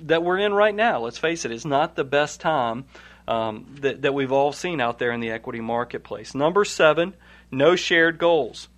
that 0.00 0.22
we're 0.22 0.36
in 0.36 0.52
right 0.52 0.74
now. 0.74 1.00
Let's 1.00 1.16
face 1.16 1.46
it, 1.46 1.52
it's 1.52 1.64
not 1.64 1.96
the 1.96 2.04
best 2.04 2.42
time 2.42 2.84
um, 3.26 3.74
that, 3.80 4.02
that 4.02 4.12
we've 4.12 4.32
all 4.32 4.52
seen 4.52 4.78
out 4.78 4.98
there 4.98 5.12
in 5.12 5.20
the 5.20 5.30
equity 5.30 5.60
marketplace. 5.60 6.34
Number 6.34 6.66
seven, 6.66 7.14
no 7.50 7.76
shared 7.76 8.18
goals 8.18 8.68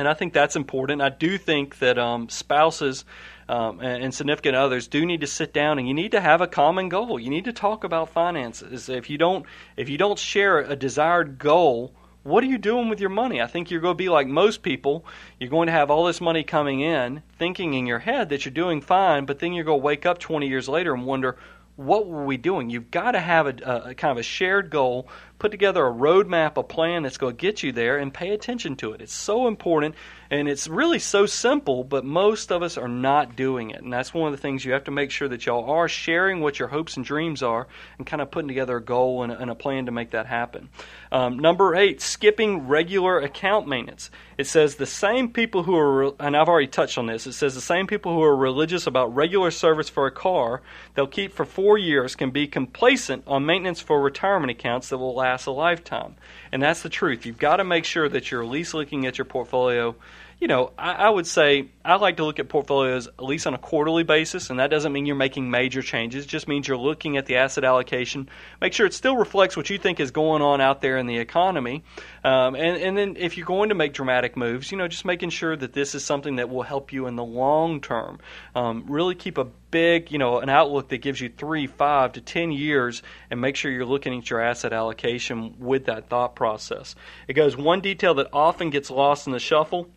and 0.00 0.08
I 0.08 0.14
think 0.14 0.32
that's 0.32 0.56
important. 0.56 1.02
I 1.02 1.10
do 1.10 1.36
think 1.36 1.78
that 1.80 1.98
um, 1.98 2.30
spouses 2.30 3.04
um, 3.50 3.80
and, 3.80 4.02
and, 4.02 4.14
significant 4.14 4.56
others 4.56 4.88
do 4.88 5.04
need 5.04 5.20
to 5.20 5.26
sit 5.26 5.52
down 5.52 5.78
and 5.78 5.86
you 5.86 5.92
need 5.92 6.12
to 6.12 6.22
have 6.22 6.40
a 6.40 6.46
common 6.46 6.88
goal. 6.88 7.20
You 7.20 7.28
need 7.28 7.44
to 7.44 7.52
talk 7.52 7.84
about 7.84 8.08
finances. 8.08 8.88
If 8.88 9.10
you 9.10 9.18
don't, 9.18 9.44
if 9.76 9.90
you 9.90 9.98
don't 9.98 10.18
share 10.18 10.60
a 10.60 10.74
desired 10.74 11.38
goal, 11.38 11.92
what 12.22 12.42
are 12.42 12.46
you 12.46 12.56
doing 12.56 12.88
with 12.88 12.98
your 12.98 13.10
money? 13.10 13.42
I 13.42 13.46
think 13.46 13.70
you're 13.70 13.82
going 13.82 13.94
to 13.94 14.02
be 14.02 14.08
like 14.08 14.26
most 14.26 14.62
people. 14.62 15.04
You're 15.38 15.50
going 15.50 15.66
to 15.66 15.72
have 15.72 15.90
all 15.90 16.06
this 16.06 16.20
money 16.20 16.44
coming 16.44 16.80
in, 16.80 17.22
thinking 17.38 17.74
in 17.74 17.86
your 17.86 17.98
head 17.98 18.30
that 18.30 18.46
you're 18.46 18.54
doing 18.54 18.80
fine, 18.80 19.26
but 19.26 19.38
then 19.38 19.52
you're 19.52 19.64
going 19.64 19.80
to 19.80 19.84
wake 19.84 20.06
up 20.06 20.18
20 20.18 20.48
years 20.48 20.66
later 20.66 20.94
and 20.94 21.04
wonder, 21.04 21.36
what 21.76 22.06
were 22.06 22.24
we 22.24 22.36
doing? 22.36 22.70
You've 22.70 22.90
got 22.90 23.12
to 23.12 23.20
have 23.20 23.46
a, 23.46 23.88
a, 23.88 23.94
kind 23.94 24.12
of 24.12 24.18
a 24.18 24.22
shared 24.22 24.70
goal, 24.70 25.08
put 25.40 25.50
together 25.50 25.84
a 25.84 25.92
roadmap, 25.92 26.56
a 26.56 26.62
plan 26.62 27.02
that's 27.02 27.16
going 27.16 27.36
to 27.36 27.40
get 27.40 27.64
you 27.64 27.72
there, 27.72 27.98
and 27.98 28.14
pay 28.14 28.30
attention 28.30 28.76
to 28.76 28.92
it. 28.92 29.00
It's 29.00 29.14
so 29.14 29.48
important, 29.48 29.96
and 30.30 30.48
it's 30.48 30.68
really 30.68 31.00
so 31.00 31.26
simple, 31.26 31.82
but 31.82 32.04
most 32.04 32.52
of 32.52 32.62
us 32.62 32.78
are 32.78 32.86
not 32.86 33.34
doing 33.34 33.70
it. 33.70 33.82
And 33.82 33.92
that's 33.92 34.14
one 34.14 34.32
of 34.32 34.38
the 34.38 34.40
things 34.40 34.64
you 34.64 34.72
have 34.72 34.84
to 34.84 34.90
make 34.92 35.10
sure 35.10 35.28
that 35.28 35.46
y'all 35.46 35.68
are 35.68 35.88
sharing 35.88 36.40
what 36.40 36.58
your 36.58 36.68
hopes 36.68 36.96
and 36.96 37.04
dreams 37.04 37.42
are 37.42 37.66
and 37.98 38.06
kind 38.06 38.22
of 38.22 38.30
putting 38.30 38.48
together 38.48 38.76
a 38.76 38.82
goal 38.82 39.24
and 39.24 39.32
a, 39.32 39.38
and 39.38 39.50
a 39.50 39.54
plan 39.54 39.86
to 39.86 39.92
make 39.92 40.10
that 40.10 40.26
happen. 40.26 40.68
Um, 41.10 41.38
number 41.38 41.74
eight, 41.74 42.00
skipping 42.00 42.68
regular 42.68 43.18
account 43.18 43.66
maintenance. 43.66 44.10
It 44.38 44.46
says 44.46 44.76
the 44.76 44.86
same 44.86 45.30
people 45.30 45.64
who 45.64 45.76
are, 45.76 46.14
and 46.20 46.36
I've 46.36 46.48
already 46.48 46.68
touched 46.68 46.98
on 46.98 47.06
this, 47.06 47.26
it 47.26 47.32
says 47.32 47.54
the 47.54 47.60
same 47.60 47.86
people 47.86 48.14
who 48.14 48.22
are 48.22 48.36
religious 48.36 48.86
about 48.86 49.14
regular 49.14 49.50
service 49.50 49.88
for 49.88 50.06
a 50.06 50.10
car 50.10 50.62
they'll 50.94 51.06
keep 51.06 51.32
for 51.32 51.44
four 51.44 51.78
years 51.78 52.14
can 52.14 52.30
be 52.30 52.46
complacent 52.46 53.24
on 53.26 53.46
maintenance 53.46 53.80
for 53.80 54.00
retirement 54.00 54.50
accounts 54.50 54.88
that 54.88 54.98
will 54.98 55.14
last 55.14 55.29
a 55.46 55.50
lifetime. 55.50 56.16
And 56.52 56.62
that's 56.62 56.82
the 56.82 56.88
truth. 56.88 57.26
You've 57.26 57.38
got 57.38 57.56
to 57.56 57.64
make 57.64 57.84
sure 57.84 58.08
that 58.08 58.30
you're 58.30 58.42
at 58.42 58.48
least 58.48 58.74
looking 58.74 59.06
at 59.06 59.18
your 59.18 59.24
portfolio 59.24 59.94
you 60.40 60.48
know, 60.48 60.72
I, 60.78 60.92
I, 60.92 61.10
would 61.10 61.26
say 61.26 61.68
I 61.84 61.96
like 61.96 62.16
to 62.16 62.24
look 62.24 62.38
at 62.38 62.48
portfolios 62.48 63.06
at 63.06 63.22
least 63.22 63.46
on 63.46 63.52
a 63.52 63.58
quarterly 63.58 64.04
basis, 64.04 64.48
and 64.48 64.58
that 64.58 64.70
doesn't 64.70 64.90
mean 64.90 65.04
you're 65.04 65.14
making 65.14 65.50
major 65.50 65.82
changes. 65.82 66.24
It 66.24 66.28
just 66.28 66.48
means 66.48 66.66
you're 66.66 66.78
looking 66.78 67.18
at 67.18 67.26
the 67.26 67.36
asset 67.36 67.62
allocation, 67.62 68.28
make 68.58 68.72
sure 68.72 68.86
it 68.86 68.94
still 68.94 69.18
reflects 69.18 69.54
what 69.54 69.68
you 69.68 69.76
think 69.76 70.00
is 70.00 70.10
going 70.10 70.40
on 70.40 70.62
out 70.62 70.80
there 70.80 70.96
in 70.96 71.06
the 71.06 71.18
economy, 71.18 71.84
um, 72.24 72.54
and 72.54 72.82
and 72.82 72.96
then 72.96 73.16
if 73.18 73.36
you're 73.36 73.46
going 73.46 73.68
to 73.68 73.74
make 73.74 73.92
dramatic 73.92 74.34
moves, 74.34 74.72
you 74.72 74.78
know, 74.78 74.88
just 74.88 75.04
making 75.04 75.28
sure 75.28 75.54
that 75.54 75.74
this 75.74 75.94
is 75.94 76.04
something 76.04 76.36
that 76.36 76.48
will 76.48 76.62
help 76.62 76.90
you 76.90 77.06
in 77.06 77.16
the 77.16 77.24
long 77.24 77.82
term. 77.82 78.18
Um, 78.54 78.86
really 78.88 79.14
keep 79.14 79.36
a 79.36 79.44
big, 79.44 80.10
you 80.10 80.18
know, 80.18 80.38
an 80.38 80.48
outlook 80.48 80.88
that 80.88 80.98
gives 80.98 81.20
you 81.20 81.28
three, 81.28 81.66
five 81.66 82.12
to 82.12 82.22
ten 82.22 82.50
years, 82.50 83.02
and 83.30 83.42
make 83.42 83.56
sure 83.56 83.70
you're 83.70 83.84
looking 83.84 84.16
at 84.16 84.30
your 84.30 84.40
asset 84.40 84.72
allocation 84.72 85.56
with 85.58 85.84
that 85.84 86.08
thought 86.08 86.34
process. 86.34 86.94
It 87.28 87.34
goes 87.34 87.58
one 87.58 87.82
detail 87.82 88.14
that 88.14 88.28
often 88.32 88.70
gets 88.70 88.90
lost 88.90 89.26
in 89.26 89.34
the 89.34 89.38
shuffle 89.38 89.90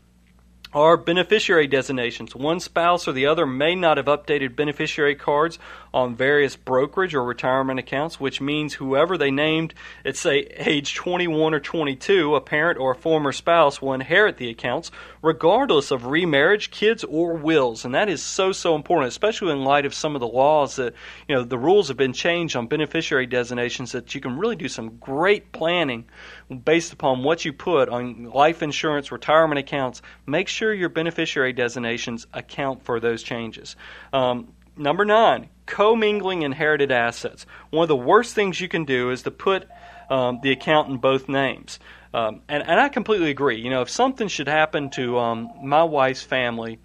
are 0.73 0.97
beneficiary 0.97 1.67
designations. 1.67 2.35
One 2.35 2.59
spouse 2.59 3.07
or 3.07 3.11
the 3.11 3.25
other 3.25 3.45
may 3.45 3.75
not 3.75 3.97
have 3.97 4.07
updated 4.07 4.55
beneficiary 4.55 5.15
cards 5.15 5.59
on 5.93 6.15
various 6.15 6.55
brokerage 6.55 7.13
or 7.13 7.23
retirement 7.23 7.79
accounts, 7.79 8.19
which 8.19 8.41
means 8.41 8.73
whoever 8.73 9.17
they 9.17 9.31
named 9.31 9.73
at, 10.03 10.15
say, 10.17 10.47
age 10.57 10.95
21 10.95 11.53
or 11.53 11.59
22, 11.59 12.35
a 12.35 12.41
parent 12.41 12.79
or 12.79 12.91
a 12.91 12.95
former 12.95 13.31
spouse, 13.31 13.81
will 13.81 13.93
inherit 13.93 14.38
the 14.38 14.50
accounts 14.50 14.91
regardless 15.21 15.89
of 15.91 16.05
remarriage, 16.05 16.69
kids, 16.69 17.03
or 17.05 17.33
wills. 17.33 17.85
And 17.85 17.95
that 17.95 18.09
is 18.09 18.21
so, 18.21 18.51
so 18.51 18.75
important, 18.75 19.07
especially 19.07 19.53
in 19.53 19.63
light 19.63 19.85
of 19.85 19.93
some 19.93 20.15
of 20.15 20.19
the 20.19 20.27
laws 20.27 20.75
that, 20.75 20.93
you 21.27 21.35
know, 21.35 21.43
the 21.43 21.57
rules 21.57 21.88
have 21.88 21.97
been 21.97 22.13
changed 22.13 22.55
on 22.55 22.67
beneficiary 22.67 23.25
designations 23.25 23.93
that 23.93 24.13
you 24.13 24.21
can 24.21 24.38
really 24.38 24.57
do 24.57 24.67
some 24.67 24.97
great 24.97 25.51
planning 25.51 26.05
based 26.65 26.91
upon 26.91 27.23
what 27.23 27.45
you 27.45 27.53
put 27.53 27.88
on 27.88 28.25
life 28.31 28.62
insurance, 28.62 29.12
retirement 29.12 29.59
accounts. 29.59 30.01
Make 30.25 30.47
sure 30.47 30.73
your 30.73 30.89
beneficiary 30.89 31.53
designations 31.53 32.27
account 32.33 32.83
for 32.83 33.00
those 33.00 33.23
changes. 33.23 33.75
Um, 34.12 34.50
number 34.77 35.05
nine, 35.05 35.49
commingling 35.65 36.41
inherited 36.41 36.91
assets. 36.91 37.45
One 37.69 37.83
of 37.83 37.87
the 37.87 37.95
worst 37.95 38.35
things 38.35 38.59
you 38.59 38.67
can 38.67 38.85
do 38.85 39.11
is 39.11 39.23
to 39.23 39.31
put 39.31 39.67
um, 40.09 40.39
the 40.41 40.51
account 40.51 40.89
in 40.89 40.97
both 40.97 41.29
names. 41.29 41.79
Um, 42.13 42.41
and, 42.47 42.63
and 42.63 42.79
I 42.79 42.89
completely 42.89 43.31
agree. 43.31 43.59
You 43.59 43.69
know, 43.69 43.81
if 43.81 43.89
something 43.89 44.27
should 44.27 44.47
happen 44.47 44.89
to 44.91 45.17
um, 45.17 45.51
my 45.63 45.83
wife's 45.83 46.21
family 46.21 46.79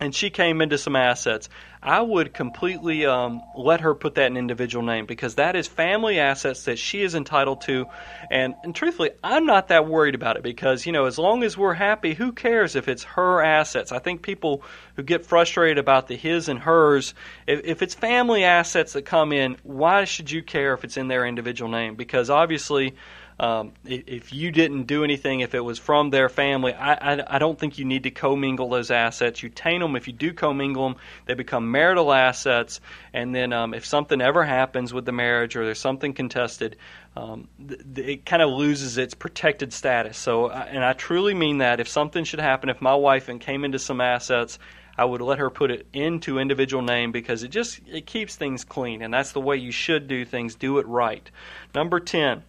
and 0.00 0.14
she 0.14 0.30
came 0.30 0.62
into 0.62 0.78
some 0.78 0.96
assets, 0.96 1.48
I 1.86 2.00
would 2.00 2.34
completely 2.34 3.06
um, 3.06 3.42
let 3.56 3.82
her 3.82 3.94
put 3.94 4.16
that 4.16 4.26
in 4.26 4.36
individual 4.36 4.84
name 4.84 5.06
because 5.06 5.36
that 5.36 5.54
is 5.54 5.68
family 5.68 6.18
assets 6.18 6.64
that 6.64 6.80
she 6.80 7.00
is 7.00 7.14
entitled 7.14 7.60
to. 7.62 7.86
And, 8.28 8.56
and 8.64 8.74
truthfully, 8.74 9.10
I'm 9.22 9.46
not 9.46 9.68
that 9.68 9.86
worried 9.86 10.16
about 10.16 10.36
it 10.36 10.42
because, 10.42 10.84
you 10.84 10.90
know, 10.90 11.04
as 11.04 11.16
long 11.16 11.44
as 11.44 11.56
we're 11.56 11.74
happy, 11.74 12.14
who 12.14 12.32
cares 12.32 12.74
if 12.74 12.88
it's 12.88 13.04
her 13.04 13.40
assets? 13.40 13.92
I 13.92 14.00
think 14.00 14.22
people 14.22 14.64
who 14.96 15.04
get 15.04 15.24
frustrated 15.24 15.78
about 15.78 16.08
the 16.08 16.16
his 16.16 16.48
and 16.48 16.58
hers, 16.58 17.14
if, 17.46 17.60
if 17.64 17.82
it's 17.82 17.94
family 17.94 18.42
assets 18.42 18.94
that 18.94 19.02
come 19.02 19.32
in, 19.32 19.56
why 19.62 20.06
should 20.06 20.28
you 20.28 20.42
care 20.42 20.74
if 20.74 20.82
it's 20.82 20.96
in 20.96 21.06
their 21.06 21.24
individual 21.24 21.70
name? 21.70 21.94
Because 21.94 22.30
obviously, 22.30 22.96
um, 23.38 23.72
if 23.84 24.32
you 24.32 24.50
didn't 24.50 24.84
do 24.84 25.04
anything, 25.04 25.40
if 25.40 25.54
it 25.54 25.60
was 25.60 25.78
from 25.78 26.08
their 26.08 26.30
family, 26.30 26.72
I, 26.72 26.94
I, 26.94 27.36
I 27.36 27.38
don't 27.38 27.58
think 27.58 27.78
you 27.78 27.84
need 27.84 28.04
to 28.04 28.10
commingle 28.10 28.70
those 28.70 28.90
assets. 28.90 29.42
You 29.42 29.50
taint 29.50 29.82
them. 29.82 29.94
If 29.94 30.06
you 30.06 30.14
do 30.14 30.32
commingle 30.32 30.88
them, 30.88 30.98
they 31.26 31.34
become 31.34 31.70
marital 31.76 32.10
assets. 32.12 32.80
And 33.12 33.34
then 33.34 33.52
um, 33.52 33.74
if 33.74 33.84
something 33.84 34.20
ever 34.22 34.44
happens 34.44 34.94
with 34.94 35.04
the 35.04 35.12
marriage 35.12 35.56
or 35.56 35.64
there's 35.64 35.78
something 35.80 36.14
contested, 36.14 36.76
um, 37.14 37.48
th- 37.68 38.08
it 38.08 38.26
kind 38.26 38.42
of 38.42 38.50
loses 38.50 38.96
its 38.96 39.14
protected 39.14 39.72
status. 39.72 40.16
So, 40.16 40.50
and 40.50 40.82
I 40.82 40.94
truly 40.94 41.34
mean 41.34 41.58
that. 41.58 41.80
If 41.80 41.88
something 41.88 42.24
should 42.24 42.40
happen, 42.40 42.70
if 42.70 42.80
my 42.80 42.94
wife 42.94 43.28
and 43.28 43.40
came 43.40 43.64
into 43.66 43.78
some 43.78 44.00
assets, 44.00 44.58
I 44.98 45.04
would 45.04 45.20
let 45.20 45.38
her 45.38 45.50
put 45.50 45.70
it 45.70 45.86
into 45.92 46.38
individual 46.38 46.82
name 46.82 47.12
because 47.12 47.42
it 47.42 47.48
just 47.48 47.80
it 47.86 48.06
keeps 48.06 48.36
things 48.36 48.64
clean, 48.64 49.02
and 49.02 49.12
that's 49.12 49.32
the 49.32 49.40
way 49.40 49.56
you 49.58 49.70
should 49.70 50.08
do 50.08 50.24
things. 50.24 50.54
Do 50.54 50.78
it 50.78 50.86
right. 50.86 51.30
Number 51.74 52.00
ten 52.00 52.42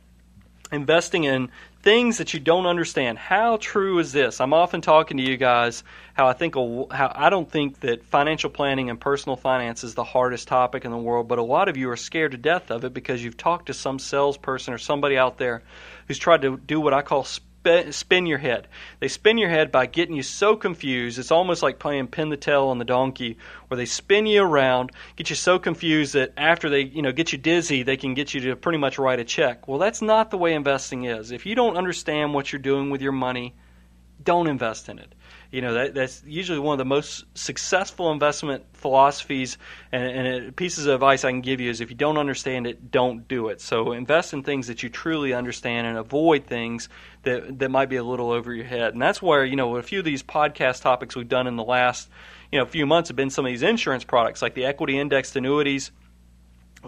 investing 0.71 1.25
in 1.25 1.49
things 1.87 2.17
that 2.17 2.33
you 2.33 2.39
don't 2.41 2.65
understand. 2.65 3.17
How 3.17 3.55
true 3.55 3.99
is 3.99 4.11
this? 4.11 4.41
I'm 4.41 4.51
often 4.51 4.81
talking 4.81 5.15
to 5.15 5.23
you 5.23 5.37
guys 5.37 5.85
how 6.15 6.27
I 6.27 6.33
think 6.33 6.55
how 6.55 7.13
I 7.15 7.29
don't 7.29 7.49
think 7.49 7.79
that 7.79 8.03
financial 8.03 8.49
planning 8.49 8.89
and 8.89 8.99
personal 8.99 9.37
finance 9.37 9.85
is 9.85 9.95
the 9.95 10.03
hardest 10.03 10.49
topic 10.49 10.83
in 10.83 10.91
the 10.91 10.97
world, 10.97 11.29
but 11.29 11.39
a 11.39 11.43
lot 11.43 11.69
of 11.69 11.77
you 11.77 11.89
are 11.89 11.95
scared 11.95 12.31
to 12.31 12.37
death 12.37 12.71
of 12.71 12.83
it 12.83 12.93
because 12.93 13.23
you've 13.23 13.37
talked 13.37 13.67
to 13.67 13.73
some 13.73 13.99
salesperson 13.99 14.73
or 14.73 14.77
somebody 14.77 15.17
out 15.17 15.37
there 15.37 15.63
who's 16.09 16.17
tried 16.17 16.41
to 16.41 16.57
do 16.57 16.81
what 16.81 16.93
I 16.93 17.03
call 17.03 17.25
spin 17.91 18.25
your 18.25 18.37
head. 18.37 18.67
They 18.99 19.07
spin 19.07 19.37
your 19.37 19.49
head 19.49 19.71
by 19.71 19.85
getting 19.85 20.15
you 20.15 20.23
so 20.23 20.55
confused. 20.55 21.19
It's 21.19 21.31
almost 21.31 21.63
like 21.63 21.79
playing 21.79 22.07
pin 22.07 22.29
the 22.29 22.37
tail 22.37 22.67
on 22.67 22.77
the 22.77 22.85
donkey, 22.85 23.37
where 23.67 23.77
they 23.77 23.85
spin 23.85 24.25
you 24.25 24.43
around, 24.43 24.91
get 25.15 25.29
you 25.29 25.35
so 25.35 25.59
confused 25.59 26.13
that 26.13 26.33
after 26.37 26.69
they, 26.69 26.81
you 26.81 27.01
know, 27.01 27.11
get 27.11 27.31
you 27.31 27.37
dizzy, 27.37 27.83
they 27.83 27.97
can 27.97 28.13
get 28.13 28.33
you 28.33 28.41
to 28.41 28.55
pretty 28.55 28.77
much 28.77 28.97
write 28.97 29.19
a 29.19 29.25
check. 29.25 29.67
Well, 29.67 29.79
that's 29.79 30.01
not 30.01 30.31
the 30.31 30.37
way 30.37 30.53
investing 30.53 31.05
is. 31.05 31.31
If 31.31 31.45
you 31.45 31.55
don't 31.55 31.77
understand 31.77 32.33
what 32.33 32.51
you're 32.51 32.61
doing 32.61 32.89
with 32.89 33.01
your 33.01 33.11
money, 33.11 33.55
don't 34.23 34.47
invest 34.47 34.89
in 34.89 34.99
it. 34.99 35.13
You 35.51 35.61
know 35.61 35.73
that 35.75 35.93
that's 35.93 36.23
usually 36.25 36.59
one 36.59 36.73
of 36.73 36.77
the 36.77 36.85
most 36.85 37.23
successful 37.33 38.11
investment 38.11 38.65
philosophies 38.73 39.57
and, 39.91 40.03
and 40.03 40.55
pieces 40.55 40.87
of 40.87 40.95
advice 40.95 41.23
I 41.23 41.31
can 41.31 41.41
give 41.41 41.61
you 41.61 41.69
is 41.69 41.79
if 41.79 41.89
you 41.89 41.95
don't 41.95 42.17
understand 42.17 42.67
it, 42.67 42.91
don't 42.91 43.27
do 43.27 43.47
it. 43.47 43.61
So 43.61 43.93
invest 43.93 44.33
in 44.33 44.43
things 44.43 44.67
that 44.67 44.83
you 44.83 44.89
truly 44.89 45.33
understand 45.33 45.87
and 45.87 45.97
avoid 45.97 46.45
things 46.45 46.89
that 47.23 47.59
that 47.59 47.69
might 47.69 47.89
be 47.89 47.95
a 47.95 48.03
little 48.03 48.31
over 48.31 48.53
your 48.53 48.65
head. 48.65 48.93
And 48.93 49.01
that's 49.01 49.21
where 49.21 49.45
you 49.45 49.55
know 49.55 49.77
a 49.77 49.83
few 49.83 49.99
of 49.99 50.05
these 50.05 50.21
podcast 50.21 50.81
topics 50.81 51.15
we've 51.15 51.29
done 51.29 51.47
in 51.47 51.55
the 51.55 51.63
last 51.63 52.09
you 52.51 52.59
know 52.59 52.65
few 52.65 52.85
months 52.85 53.09
have 53.09 53.15
been 53.15 53.29
some 53.29 53.45
of 53.45 53.49
these 53.49 53.63
insurance 53.63 54.03
products 54.03 54.41
like 54.41 54.53
the 54.53 54.65
equity 54.65 54.99
indexed 54.99 55.35
annuities. 55.35 55.91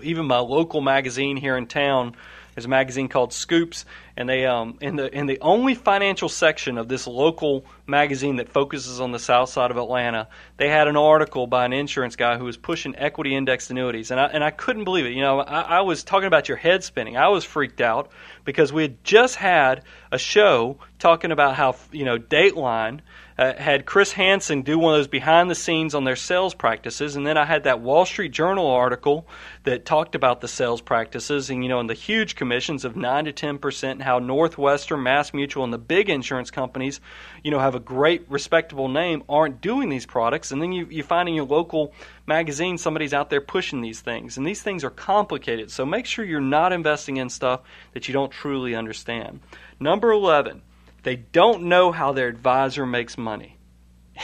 Even 0.03 0.25
my 0.25 0.39
local 0.39 0.81
magazine 0.81 1.37
here 1.37 1.57
in 1.57 1.65
town 1.65 2.15
there's 2.59 2.65
a 2.65 2.69
magazine 2.69 3.07
called 3.07 3.31
Scoops, 3.31 3.85
and 4.19 4.27
they 4.27 4.45
um, 4.45 4.77
in 4.81 4.97
the 4.97 5.17
in 5.17 5.27
the 5.27 5.39
only 5.39 5.73
financial 5.73 6.27
section 6.27 6.77
of 6.77 6.89
this 6.89 7.07
local 7.07 7.63
magazine 7.87 8.35
that 8.35 8.49
focuses 8.49 8.99
on 8.99 9.13
the 9.13 9.17
south 9.17 9.47
side 9.47 9.71
of 9.71 9.77
Atlanta, 9.77 10.27
they 10.57 10.67
had 10.67 10.89
an 10.89 10.97
article 10.97 11.47
by 11.47 11.63
an 11.63 11.71
insurance 11.71 12.17
guy 12.17 12.37
who 12.37 12.43
was 12.43 12.57
pushing 12.57 12.97
equity 12.97 13.33
indexed 13.33 13.71
annuities, 13.71 14.11
and 14.11 14.19
I 14.19 14.25
and 14.25 14.43
I 14.43 14.51
couldn't 14.51 14.83
believe 14.83 15.05
it. 15.05 15.13
You 15.13 15.21
know, 15.21 15.39
I, 15.39 15.61
I 15.61 15.81
was 15.81 16.03
talking 16.03 16.27
about 16.27 16.49
your 16.49 16.57
head 16.57 16.83
spinning. 16.83 17.15
I 17.15 17.29
was 17.29 17.45
freaked 17.45 17.79
out 17.79 18.11
because 18.43 18.73
we 18.73 18.81
had 18.81 19.01
just 19.05 19.37
had 19.37 19.83
a 20.11 20.17
show 20.17 20.77
talking 20.99 21.31
about 21.31 21.55
how 21.55 21.77
you 21.93 22.03
know 22.03 22.17
Dateline 22.17 22.99
uh, 23.39 23.53
had 23.53 23.85
Chris 23.85 24.11
Hansen 24.11 24.63
do 24.63 24.77
one 24.77 24.95
of 24.95 24.99
those 24.99 25.07
behind 25.07 25.49
the 25.49 25.55
scenes 25.55 25.95
on 25.95 26.03
their 26.03 26.17
sales 26.17 26.53
practices, 26.53 27.15
and 27.15 27.25
then 27.25 27.37
I 27.37 27.45
had 27.45 27.63
that 27.63 27.79
Wall 27.79 28.05
Street 28.05 28.33
Journal 28.33 28.67
article 28.67 29.25
that 29.63 29.85
talked 29.85 30.13
about 30.13 30.41
the 30.41 30.49
sales 30.49 30.81
practices 30.81 31.49
and 31.49 31.63
you 31.63 31.69
know 31.69 31.79
and 31.79 31.89
the 31.89 31.93
huge 31.93 32.35
commissions 32.35 32.83
of 32.83 32.97
nine 32.97 33.25
to 33.25 33.31
ten 33.31 33.57
percent, 33.57 34.01
how 34.09 34.17
Northwestern, 34.17 35.03
Mass 35.03 35.35
Mutual, 35.35 35.63
and 35.63 35.71
the 35.71 35.77
big 35.77 36.09
insurance 36.09 36.49
companies, 36.49 36.99
you 37.43 37.51
know, 37.51 37.59
have 37.59 37.75
a 37.75 37.79
great 37.79 38.25
respectable 38.27 38.89
name, 38.89 39.21
aren't 39.29 39.61
doing 39.61 39.89
these 39.89 40.07
products, 40.07 40.51
and 40.51 40.59
then 40.59 40.71
you 40.71 40.87
you 40.89 41.03
find 41.03 41.29
in 41.29 41.35
your 41.35 41.45
local 41.45 41.93
magazine 42.25 42.79
somebody's 42.79 43.13
out 43.13 43.29
there 43.29 43.41
pushing 43.41 43.81
these 43.81 44.01
things, 44.01 44.37
and 44.37 44.47
these 44.47 44.63
things 44.63 44.83
are 44.83 44.89
complicated. 44.89 45.69
So 45.69 45.85
make 45.85 46.07
sure 46.07 46.25
you're 46.25 46.41
not 46.41 46.73
investing 46.73 47.17
in 47.17 47.29
stuff 47.29 47.61
that 47.93 48.07
you 48.07 48.13
don't 48.13 48.31
truly 48.31 48.73
understand. 48.73 49.41
Number 49.79 50.11
eleven 50.11 50.63
they 51.03 51.15
don't 51.15 51.63
know 51.63 51.91
how 51.91 52.11
their 52.11 52.27
advisor 52.27 52.85
makes 52.85 53.17
money. 53.17 53.57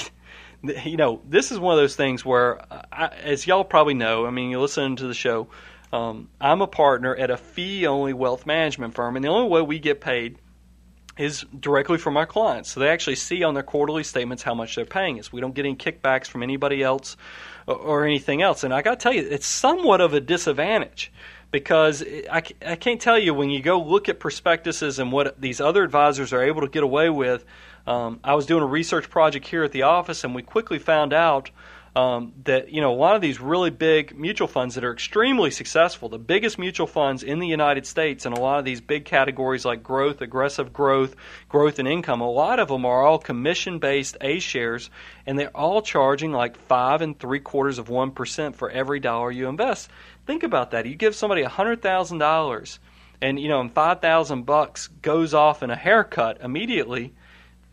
you 0.63 0.97
know, 0.97 1.21
this 1.27 1.51
is 1.51 1.59
one 1.59 1.73
of 1.73 1.81
those 1.81 1.95
things 1.95 2.25
where, 2.25 2.61
uh, 2.71 2.81
I, 2.91 3.07
as 3.07 3.47
y'all 3.47 3.63
probably 3.63 3.93
know, 3.93 4.25
I 4.25 4.31
mean, 4.31 4.49
you 4.49 4.59
listen 4.59 4.95
to 4.97 5.07
the 5.07 5.13
show, 5.13 5.47
um, 5.95 6.29
I'm 6.41 6.61
a 6.61 6.67
partner 6.67 7.15
at 7.15 7.31
a 7.31 7.37
fee 7.37 7.87
only 7.87 8.11
wealth 8.11 8.45
management 8.45 8.95
firm, 8.95 9.15
and 9.15 9.23
the 9.23 9.29
only 9.29 9.47
way 9.47 9.61
we 9.61 9.79
get 9.79 10.01
paid 10.01 10.37
is 11.17 11.45
directly 11.57 11.97
from 11.97 12.17
our 12.17 12.25
clients. 12.25 12.71
So 12.71 12.81
they 12.81 12.89
actually 12.89 13.15
see 13.15 13.43
on 13.43 13.53
their 13.53 13.63
quarterly 13.63 14.03
statements 14.03 14.43
how 14.43 14.53
much 14.53 14.75
they're 14.75 14.83
paying 14.83 15.17
us. 15.19 15.31
We 15.31 15.39
don't 15.39 15.55
get 15.55 15.65
any 15.65 15.77
kickbacks 15.77 16.27
from 16.27 16.43
anybody 16.43 16.83
else 16.83 17.15
or, 17.65 17.75
or 17.75 18.05
anything 18.05 18.41
else. 18.41 18.65
And 18.65 18.73
I 18.73 18.81
got 18.81 18.99
to 18.99 19.03
tell 19.03 19.13
you, 19.13 19.21
it's 19.21 19.47
somewhat 19.47 20.01
of 20.01 20.13
a 20.13 20.19
disadvantage 20.19 21.13
because 21.49 22.03
I, 22.29 22.43
I 22.65 22.75
can't 22.75 22.99
tell 22.99 23.17
you 23.17 23.33
when 23.33 23.49
you 23.49 23.61
go 23.61 23.81
look 23.81 24.09
at 24.09 24.19
prospectuses 24.19 24.99
and 24.99 25.13
what 25.13 25.39
these 25.39 25.61
other 25.61 25.81
advisors 25.81 26.33
are 26.33 26.43
able 26.43 26.59
to 26.59 26.67
get 26.67 26.83
away 26.83 27.09
with. 27.09 27.45
Um, 27.87 28.19
I 28.21 28.35
was 28.35 28.45
doing 28.45 28.63
a 28.63 28.67
research 28.67 29.09
project 29.09 29.47
here 29.47 29.63
at 29.63 29.71
the 29.71 29.83
office, 29.83 30.25
and 30.25 30.35
we 30.35 30.41
quickly 30.41 30.79
found 30.79 31.13
out 31.13 31.51
um, 31.95 32.33
that 32.43 32.71
you 32.71 32.81
know 32.81 32.93
a 32.93 32.95
lot 32.95 33.15
of 33.15 33.21
these 33.21 33.39
really 33.39 33.69
big 33.69 34.17
mutual 34.17 34.47
funds 34.47 34.75
that 34.75 34.83
are 34.83 34.91
extremely 34.91 35.49
successful, 35.49 36.09
the 36.09 36.19
biggest 36.19 36.59
mutual 36.59 36.87
funds 36.87 37.23
in 37.23 37.39
the 37.39 37.47
United 37.47 37.87
States, 37.87 38.25
and 38.25 38.37
a 38.37 38.39
lot 38.39 38.59
of 38.59 38.65
these 38.65 38.81
big 38.81 39.05
categories 39.05 39.63
like 39.63 39.81
growth, 39.81 40.21
aggressive 40.21 40.73
growth, 40.73 41.15
growth 41.47 41.79
and 41.79 41.87
income, 41.87 42.19
a 42.19 42.29
lot 42.29 42.59
of 42.59 42.67
them 42.67 42.85
are 42.85 43.05
all 43.05 43.17
commission-based 43.17 44.17
A 44.19 44.39
shares, 44.39 44.89
and 45.25 45.39
they're 45.39 45.55
all 45.55 45.81
charging 45.81 46.33
like 46.33 46.57
five 46.57 47.01
and 47.01 47.17
three 47.17 47.39
quarters 47.39 47.79
of 47.79 47.87
one 47.87 48.11
percent 48.11 48.57
for 48.57 48.69
every 48.69 48.99
dollar 48.99 49.31
you 49.31 49.47
invest. 49.47 49.89
Think 50.25 50.43
about 50.43 50.71
that. 50.71 50.85
You 50.85 50.95
give 50.95 51.15
somebody 51.15 51.43
hundred 51.43 51.81
thousand 51.81 52.17
dollars, 52.17 52.79
and 53.21 53.39
you 53.39 53.47
know, 53.47 53.61
and 53.61 53.73
five 53.73 54.01
thousand 54.01 54.45
bucks 54.45 54.89
goes 55.01 55.33
off 55.33 55.63
in 55.63 55.69
a 55.69 55.77
haircut 55.77 56.41
immediately 56.41 57.13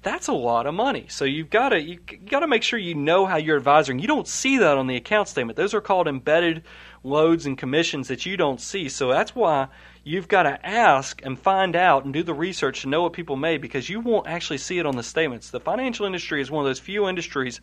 that's 0.02 0.26
a 0.28 0.32
lot 0.32 0.66
of 0.66 0.74
money. 0.74 1.06
So 1.08 1.24
you've 1.24 1.50
got 1.50 1.70
to 1.70 1.80
you, 1.80 1.98
got 1.98 2.40
to 2.40 2.48
make 2.48 2.62
sure 2.62 2.78
you 2.78 2.94
know 2.94 3.24
how 3.24 3.36
you're 3.36 3.56
advising. 3.56 3.98
You 3.98 4.08
don't 4.08 4.26
see 4.26 4.58
that 4.58 4.76
on 4.76 4.86
the 4.88 4.96
account 4.96 5.28
statement. 5.28 5.56
Those 5.56 5.74
are 5.74 5.80
called 5.80 6.08
embedded 6.08 6.64
loads 7.04 7.46
and 7.46 7.56
commissions 7.56 8.08
that 8.08 8.26
you 8.26 8.36
don't 8.36 8.60
see. 8.60 8.88
So 8.88 9.08
that's 9.08 9.34
why 9.34 9.68
you've 10.04 10.28
got 10.28 10.42
to 10.44 10.66
ask 10.66 11.22
and 11.24 11.38
find 11.38 11.76
out 11.76 12.04
and 12.04 12.12
do 12.12 12.22
the 12.22 12.34
research 12.34 12.82
to 12.82 12.88
know 12.88 13.02
what 13.02 13.12
people 13.12 13.36
made 13.36 13.60
because 13.60 13.88
you 13.88 14.00
won't 14.00 14.26
actually 14.26 14.58
see 14.58 14.78
it 14.78 14.86
on 14.86 14.96
the 14.96 15.02
statements. 15.02 15.50
The 15.50 15.60
financial 15.60 16.06
industry 16.06 16.40
is 16.40 16.50
one 16.50 16.64
of 16.64 16.68
those 16.68 16.80
few 16.80 17.08
industries 17.08 17.60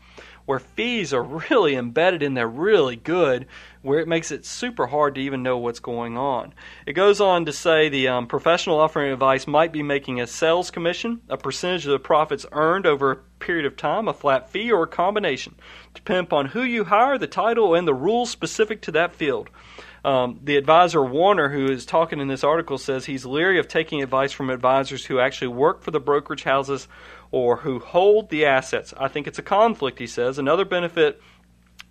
where 0.50 0.58
fees 0.58 1.14
are 1.14 1.22
really 1.52 1.76
embedded 1.76 2.24
in 2.24 2.34
there 2.34 2.48
really 2.48 2.96
good, 2.96 3.46
where 3.84 4.00
it 4.00 4.08
makes 4.08 4.32
it 4.32 4.44
super 4.44 4.88
hard 4.88 5.14
to 5.14 5.22
even 5.22 5.44
know 5.44 5.60
what's 5.60 5.80
going 5.80 6.18
on. 6.18 6.52
It 6.88 6.94
goes 6.94 7.22
on 7.22 7.46
to 7.46 7.54
say 7.54 7.88
the 7.88 8.08
um, 8.08 8.26
professional 8.26 8.80
offering 8.80 9.14
advice 9.14 9.46
might 9.46 9.72
be 9.72 9.84
making 9.84 10.20
a 10.20 10.26
sales 10.26 10.72
commission, 10.72 11.22
a 11.30 11.38
percentage 11.38 11.86
of 11.86 11.92
the 11.92 12.00
profits 12.00 12.48
earned 12.52 12.88
over 12.88 13.12
a 13.12 13.16
period 13.38 13.68
of 13.68 13.78
time, 13.78 14.08
a 14.08 14.14
flat 14.14 14.50
fee, 14.50 14.72
or 14.72 14.82
a 14.82 14.88
combination, 14.88 15.54
depending 15.94 16.24
upon 16.24 16.48
who 16.48 16.64
you 16.64 16.86
hire, 16.86 17.20
the 17.20 17.28
title, 17.28 17.76
and 17.76 17.88
the 17.88 17.94
rules 17.94 18.32
specific 18.32 18.82
to 18.82 18.92
that 18.94 19.14
field. 19.14 19.52
Um, 20.04 20.40
the 20.44 20.58
advisor 20.58 21.04
Warner, 21.04 21.50
who 21.50 21.70
is 21.72 21.86
talking 21.86 22.20
in 22.20 22.28
this 22.28 22.44
article, 22.44 22.78
says 22.78 23.06
he's 23.06 23.26
leery 23.26 23.60
of 23.60 23.68
taking 23.68 24.02
advice 24.02 24.32
from 24.32 24.50
advisors 24.50 25.06
who 25.06 25.20
actually 25.20 25.50
work 25.50 25.84
for 25.84 25.92
the 25.92 26.00
brokerage 26.00 26.44
houses 26.44 26.88
or 27.32 27.58
who 27.58 27.80
hold 27.80 28.30
the 28.30 28.46
assets. 28.46 28.94
I 28.98 29.08
think 29.08 29.28
it's 29.28 29.40
a 29.40 29.44
conflict, 29.44 30.00
he 30.00 30.08
says. 30.08 30.38
Another 30.38 30.66
benefit 30.66 31.22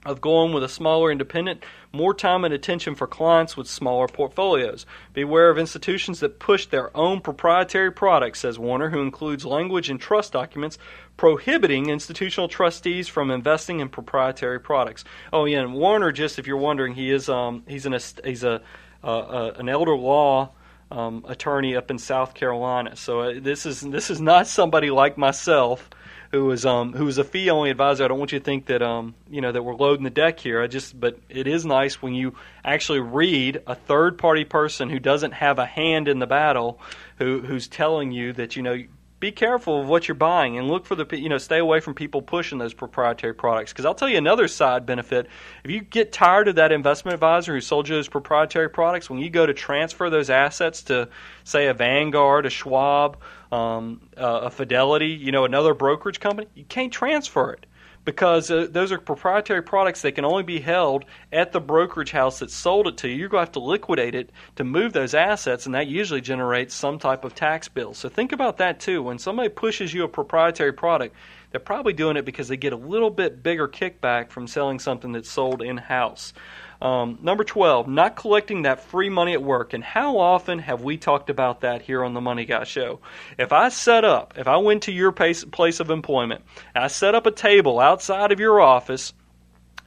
of 0.05 0.21
going 0.21 0.53
with 0.53 0.63
a 0.63 0.69
smaller 0.69 1.11
independent, 1.11 1.65
more 1.93 2.15
time 2.15 2.45
and 2.45 2.55
attention 2.55 2.95
for 2.95 3.07
clients 3.07 3.57
with 3.57 3.67
smaller 3.67 4.07
portfolios. 4.07 4.87
Beware 5.13 5.51
of 5.51 5.59
institutions 5.59 6.21
that 6.21 6.39
push 6.39 6.67
their 6.67 6.97
own 6.97 7.21
proprietary 7.21 7.91
products, 7.91 8.41
says 8.41 8.59
Warner, 8.59 8.91
who 8.91 9.03
includes 9.03 9.45
language 9.45 9.91
and 9.91 10.01
trust 10.01 10.33
documents 10.33 10.79
prohibiting 11.17 11.91
institutional 11.91 12.49
trustees 12.49 13.09
from 13.09 13.31
investing 13.31 13.81
in 13.81 13.89
proprietary 13.89 14.61
products. 14.61 15.05
Oh 15.33 15.45
yeah, 15.47 15.61
and 15.61 15.75
Warner, 15.75 16.13
just 16.13 16.39
if 16.39 16.47
you're 16.47 16.57
wondering, 16.57 16.95
he 16.95 17.11
is 17.11 17.29
um, 17.29 17.65
he's 17.67 17.85
an 17.85 17.97
he's 18.25 18.45
a 18.45 18.63
uh, 19.03 19.07
uh, 19.07 19.53
an 19.57 19.69
elder 19.69 19.97
law 19.97 20.53
um, 20.91 21.25
attorney 21.29 21.77
up 21.77 21.91
in 21.91 21.99
South 21.99 22.35
Carolina. 22.35 22.97
So 22.97 23.21
uh, 23.21 23.35
this 23.41 23.67
is 23.67 23.81
this 23.81 24.11
is 24.11 24.21
not 24.21 24.47
somebody 24.47 24.91
like 24.91 25.19
myself 25.19 25.89
who 26.31 26.45
was 26.45 26.67
um, 26.67 26.93
who 26.93 27.05
was 27.05 27.19
a 27.19 27.25
fee 27.25 27.51
only 27.51 27.71
advisor. 27.71 28.05
I 28.05 28.09
don't 28.09 28.19
want 28.19 28.33
you 28.33 28.39
to 28.39 28.45
think 28.45 28.67
that 28.67 28.83
um, 28.83 29.15
you 29.31 29.41
know 29.41 29.53
that 29.53 29.63
we're 29.63 29.75
loading 29.75 30.05
the 30.05 30.11
deck 30.11 30.39
here. 30.39 30.63
I 30.63 30.67
just 30.67 30.99
but 30.99 31.19
it 31.29 31.47
is 31.47 31.65
nice 31.65 32.03
when 32.03 32.15
you 32.15 32.35
actually 32.65 33.01
read 33.01 33.63
a 33.67 33.75
third 33.75 34.19
party 34.19 34.45
person 34.45 34.91
who 34.91 34.99
doesn't 34.99 35.33
have 35.33 35.59
a 35.59 35.67
hand 35.67 36.09
in 36.09 36.19
the 36.19 36.27
battle, 36.27 36.81
who 37.17 37.41
who's 37.41 37.69
telling 37.69 38.13
you 38.13 38.33
that 38.35 38.57
you 38.57 38.63
know 38.63 38.83
be 39.21 39.33
careful 39.33 39.81
of 39.81 39.89
what 39.89 40.07
you're 40.07 40.15
buying 40.15 40.59
and 40.59 40.69
look 40.69 40.87
for 40.87 40.95
the 40.95 41.07
you 41.19 41.29
know 41.29 41.39
stay 41.39 41.59
away 41.59 41.81
from 41.81 41.95
people 41.95 42.23
pushing 42.23 42.59
those 42.59 42.75
proprietary 42.75 43.35
products. 43.35 43.73
Because 43.73 43.85
I'll 43.85 43.95
tell 43.95 44.09
you 44.09 44.19
another 44.19 44.47
side 44.49 44.87
benefit. 44.87 45.27
If 45.65 45.71
you 45.71 45.81
get 45.81 46.13
tired 46.13 46.49
of 46.49 46.57
that 46.57 46.71
investment 46.71 47.15
advisor 47.15 47.55
who 47.55 47.61
sold 47.61 47.89
you 47.89 47.97
those 47.97 48.09
proprietary 48.09 48.71
products 48.71 49.11
when 49.11 49.19
you 49.19 49.31
go 49.31 49.45
to 49.45 49.55
transfer 49.55 50.09
those 50.11 50.31
assets 50.31 50.83
to 50.85 51.09
say 51.45 51.67
a 51.67 51.75
Vanguard 51.75 52.47
a 52.47 52.51
Schwab 52.51 53.19
um, 53.51 54.01
uh, 54.17 54.41
a 54.45 54.51
Fidelity 54.51 55.09
you 55.09 55.33
know 55.33 55.45
another 55.45 55.75
brokerage 55.75 56.21
company 56.21 56.49
you 56.55 56.65
can't 56.65 56.93
transfer 56.93 57.53
it 57.53 57.67
because 58.09 58.51
uh, 58.51 58.67
those 58.71 58.91
are 58.91 58.97
proprietary 58.97 59.63
products 59.63 60.01
that 60.01 60.13
can 60.13 60.25
only 60.25 60.43
be 60.43 60.61
held 60.61 61.05
at 61.31 61.53
the 61.53 61.61
brokerage 61.61 62.11
house 62.11 62.39
that 62.39 62.51
sold 62.51 62.87
it 62.87 62.97
to 62.97 63.07
you. 63.07 63.15
You're 63.15 63.29
going 63.29 63.43
to 63.43 63.49
have 63.49 63.53
to 63.53 63.61
liquidate 63.61 64.15
it 64.15 64.31
to 64.57 64.65
move 64.65 64.95
those 64.95 65.13
assets, 65.13 65.67
and 65.67 65.75
that 65.75 65.89
usually 65.89 66.23
generates 66.23 66.75
some 66.75 66.99
type 66.99 67.23
of 67.23 67.35
tax 67.35 67.69
bill. 67.69 67.93
So 67.93 68.09
think 68.09 68.33
about 68.33 68.57
that 68.57 68.81
too. 68.81 69.03
When 69.03 69.19
somebody 69.19 69.51
pushes 69.51 69.93
you 69.93 70.05
a 70.05 70.09
proprietary 70.09 70.73
product, 70.73 71.17
they're 71.51 71.61
probably 71.61 71.93
doing 71.93 72.17
it 72.17 72.25
because 72.25 72.49
they 72.49 72.57
get 72.57 72.73
a 72.73 72.77
little 72.77 73.11
bit 73.11 73.43
bigger 73.43 73.69
kickback 73.69 74.31
from 74.31 74.47
selling 74.47 74.79
something 74.79 75.13
that's 75.13 75.31
sold 75.31 75.61
in 75.61 75.77
house. 75.77 76.33
Um, 76.81 77.19
number 77.23 77.43
12, 77.43 77.89
not 77.89 78.15
collecting 78.15 78.63
that 78.63 78.85
free 78.85 79.09
money 79.09 79.33
at 79.33 79.43
work. 79.43 79.73
And 79.73 79.83
how 79.83 80.19
often 80.19 80.61
have 80.61 80.83
we 80.83 80.97
talked 80.97 81.29
about 81.29 81.63
that 81.63 81.83
here 81.83 82.05
on 82.05 82.15
the 82.15 82.21
Money 82.21 82.45
Guy 82.45 82.65
Show? 82.65 83.01
If 83.37 83.53
I 83.53 83.69
set 83.69 84.05
up, 84.05 84.35
if 84.37 84.47
I 84.47 84.59
went 84.59 84.85
to 84.85 84.93
your 84.93 85.11
place 85.11 85.81
of 85.81 85.91
employment, 85.91 86.43
I 86.77 86.87
set 86.87 87.17
up 87.17 87.27
a 87.27 87.33
table 87.33 87.81
outside 87.81 88.31
of 88.31 88.39
your 88.39 88.61
office, 88.61 89.13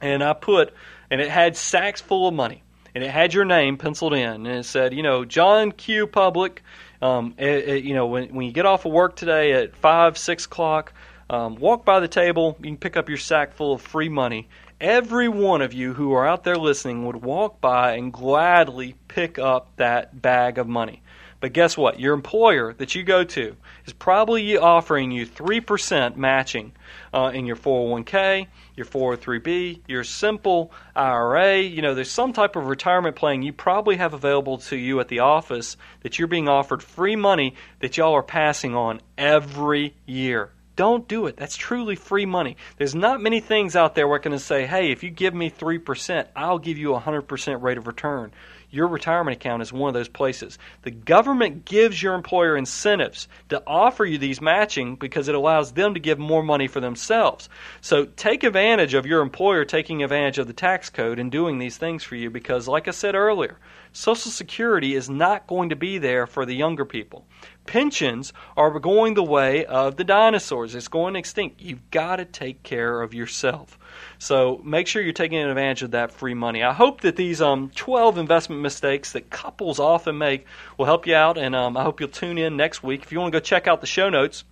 and 0.02 0.22
I 0.22 0.34
put, 0.34 0.74
and 1.10 1.20
it 1.20 1.30
had 1.30 1.56
sacks 1.56 2.02
full 2.02 2.28
of 2.28 2.34
money, 2.34 2.62
and 2.94 3.02
it 3.02 3.10
had 3.10 3.32
your 3.32 3.46
name 3.46 3.78
penciled 3.78 4.12
in, 4.12 4.46
and 4.46 4.46
it 4.46 4.66
said, 4.66 4.92
you 4.92 5.02
know, 5.02 5.24
John 5.24 5.72
Q. 5.72 6.06
Public, 6.06 6.62
um, 7.00 7.34
it, 7.38 7.68
it, 7.68 7.84
you 7.84 7.94
know, 7.94 8.06
when, 8.06 8.34
when 8.34 8.44
you 8.44 8.52
get 8.52 8.66
off 8.66 8.84
of 8.84 8.92
work 8.92 9.16
today 9.16 9.52
at 9.52 9.74
5, 9.76 10.18
6 10.18 10.44
o'clock, 10.44 10.92
um, 11.30 11.56
walk 11.56 11.86
by 11.86 12.00
the 12.00 12.08
table, 12.08 12.58
you 12.58 12.66
can 12.66 12.76
pick 12.76 12.98
up 12.98 13.08
your 13.08 13.16
sack 13.16 13.54
full 13.54 13.72
of 13.72 13.80
free 13.80 14.10
money 14.10 14.48
every 14.82 15.28
one 15.28 15.62
of 15.62 15.72
you 15.72 15.94
who 15.94 16.12
are 16.12 16.26
out 16.26 16.42
there 16.42 16.56
listening 16.56 17.06
would 17.06 17.16
walk 17.16 17.60
by 17.60 17.92
and 17.92 18.12
gladly 18.12 18.96
pick 19.06 19.38
up 19.38 19.68
that 19.76 20.20
bag 20.20 20.58
of 20.58 20.66
money. 20.66 21.00
But 21.38 21.52
guess 21.52 21.76
what? 21.76 21.98
Your 21.98 22.14
employer 22.14 22.72
that 22.74 22.94
you 22.94 23.02
go 23.02 23.24
to 23.24 23.56
is 23.86 23.92
probably 23.92 24.56
offering 24.58 25.10
you 25.10 25.26
3% 25.26 26.16
matching 26.16 26.72
uh, 27.12 27.30
in 27.34 27.46
your 27.46 27.56
401k, 27.56 28.46
your 28.76 28.86
403b, 28.86 29.80
your 29.88 30.04
simple 30.04 30.72
IRA. 30.94 31.60
You 31.60 31.82
know, 31.82 31.94
there's 31.94 32.10
some 32.10 32.32
type 32.32 32.54
of 32.54 32.66
retirement 32.66 33.16
plan 33.16 33.42
you 33.42 33.52
probably 33.52 33.96
have 33.96 34.14
available 34.14 34.58
to 34.58 34.76
you 34.76 35.00
at 35.00 35.08
the 35.08 35.20
office 35.20 35.76
that 36.02 36.18
you're 36.18 36.28
being 36.28 36.48
offered 36.48 36.82
free 36.82 37.16
money 37.16 37.54
that 37.80 37.96
y'all 37.96 38.14
are 38.14 38.22
passing 38.22 38.74
on 38.74 39.00
every 39.16 39.94
year. 40.06 40.50
Don't 40.74 41.06
do 41.06 41.26
it. 41.26 41.36
That's 41.36 41.56
truly 41.56 41.96
free 41.96 42.24
money. 42.24 42.56
There's 42.78 42.94
not 42.94 43.20
many 43.20 43.40
things 43.40 43.76
out 43.76 43.94
there 43.94 44.08
where 44.08 44.18
I 44.18 44.22
can 44.22 44.38
say, 44.38 44.66
hey, 44.66 44.90
if 44.90 45.02
you 45.02 45.10
give 45.10 45.34
me 45.34 45.50
3%, 45.50 46.26
I'll 46.34 46.58
give 46.58 46.78
you 46.78 46.94
a 46.94 47.00
100% 47.00 47.62
rate 47.62 47.78
of 47.78 47.86
return. 47.86 48.32
Your 48.72 48.88
retirement 48.88 49.36
account 49.36 49.60
is 49.60 49.70
one 49.70 49.88
of 49.88 49.94
those 49.94 50.08
places. 50.08 50.58
The 50.80 50.90
government 50.90 51.66
gives 51.66 52.02
your 52.02 52.14
employer 52.14 52.56
incentives 52.56 53.28
to 53.50 53.62
offer 53.66 54.06
you 54.06 54.16
these 54.16 54.40
matching 54.40 54.96
because 54.96 55.28
it 55.28 55.34
allows 55.34 55.72
them 55.72 55.92
to 55.92 56.00
give 56.00 56.18
more 56.18 56.42
money 56.42 56.68
for 56.68 56.80
themselves. 56.80 57.50
So 57.82 58.06
take 58.06 58.44
advantage 58.44 58.94
of 58.94 59.04
your 59.04 59.20
employer 59.20 59.66
taking 59.66 60.02
advantage 60.02 60.38
of 60.38 60.46
the 60.46 60.54
tax 60.54 60.88
code 60.88 61.18
and 61.18 61.30
doing 61.30 61.58
these 61.58 61.76
things 61.76 62.02
for 62.02 62.16
you 62.16 62.30
because, 62.30 62.66
like 62.66 62.88
I 62.88 62.92
said 62.92 63.14
earlier, 63.14 63.58
Social 63.92 64.30
Security 64.30 64.94
is 64.94 65.10
not 65.10 65.46
going 65.46 65.68
to 65.68 65.76
be 65.76 65.98
there 65.98 66.26
for 66.26 66.46
the 66.46 66.54
younger 66.54 66.86
people. 66.86 67.26
Pensions 67.66 68.32
are 68.56 68.78
going 68.80 69.14
the 69.14 69.22
way 69.22 69.64
of 69.64 69.96
the 69.96 70.04
dinosaurs. 70.04 70.74
It's 70.74 70.88
going 70.88 71.16
extinct. 71.16 71.60
You've 71.60 71.90
got 71.90 72.16
to 72.16 72.24
take 72.24 72.62
care 72.62 73.02
of 73.02 73.14
yourself. 73.14 73.78
So 74.18 74.60
make 74.64 74.86
sure 74.86 75.02
you're 75.02 75.12
taking 75.12 75.38
advantage 75.38 75.82
of 75.82 75.92
that 75.92 76.12
free 76.12 76.34
money. 76.34 76.62
I 76.62 76.72
hope 76.72 77.02
that 77.02 77.16
these 77.16 77.40
um, 77.40 77.70
12 77.74 78.18
investment 78.18 78.62
mistakes 78.62 79.12
that 79.12 79.30
couples 79.30 79.78
often 79.78 80.18
make 80.18 80.46
will 80.76 80.86
help 80.86 81.06
you 81.06 81.14
out, 81.14 81.38
and 81.38 81.54
um, 81.54 81.76
I 81.76 81.82
hope 81.82 82.00
you'll 82.00 82.08
tune 82.08 82.38
in 82.38 82.56
next 82.56 82.82
week. 82.82 83.02
If 83.02 83.12
you 83.12 83.20
want 83.20 83.32
to 83.32 83.38
go 83.38 83.42
check 83.42 83.66
out 83.66 83.80
the 83.80 83.86
show 83.86 84.08
notes, 84.08 84.44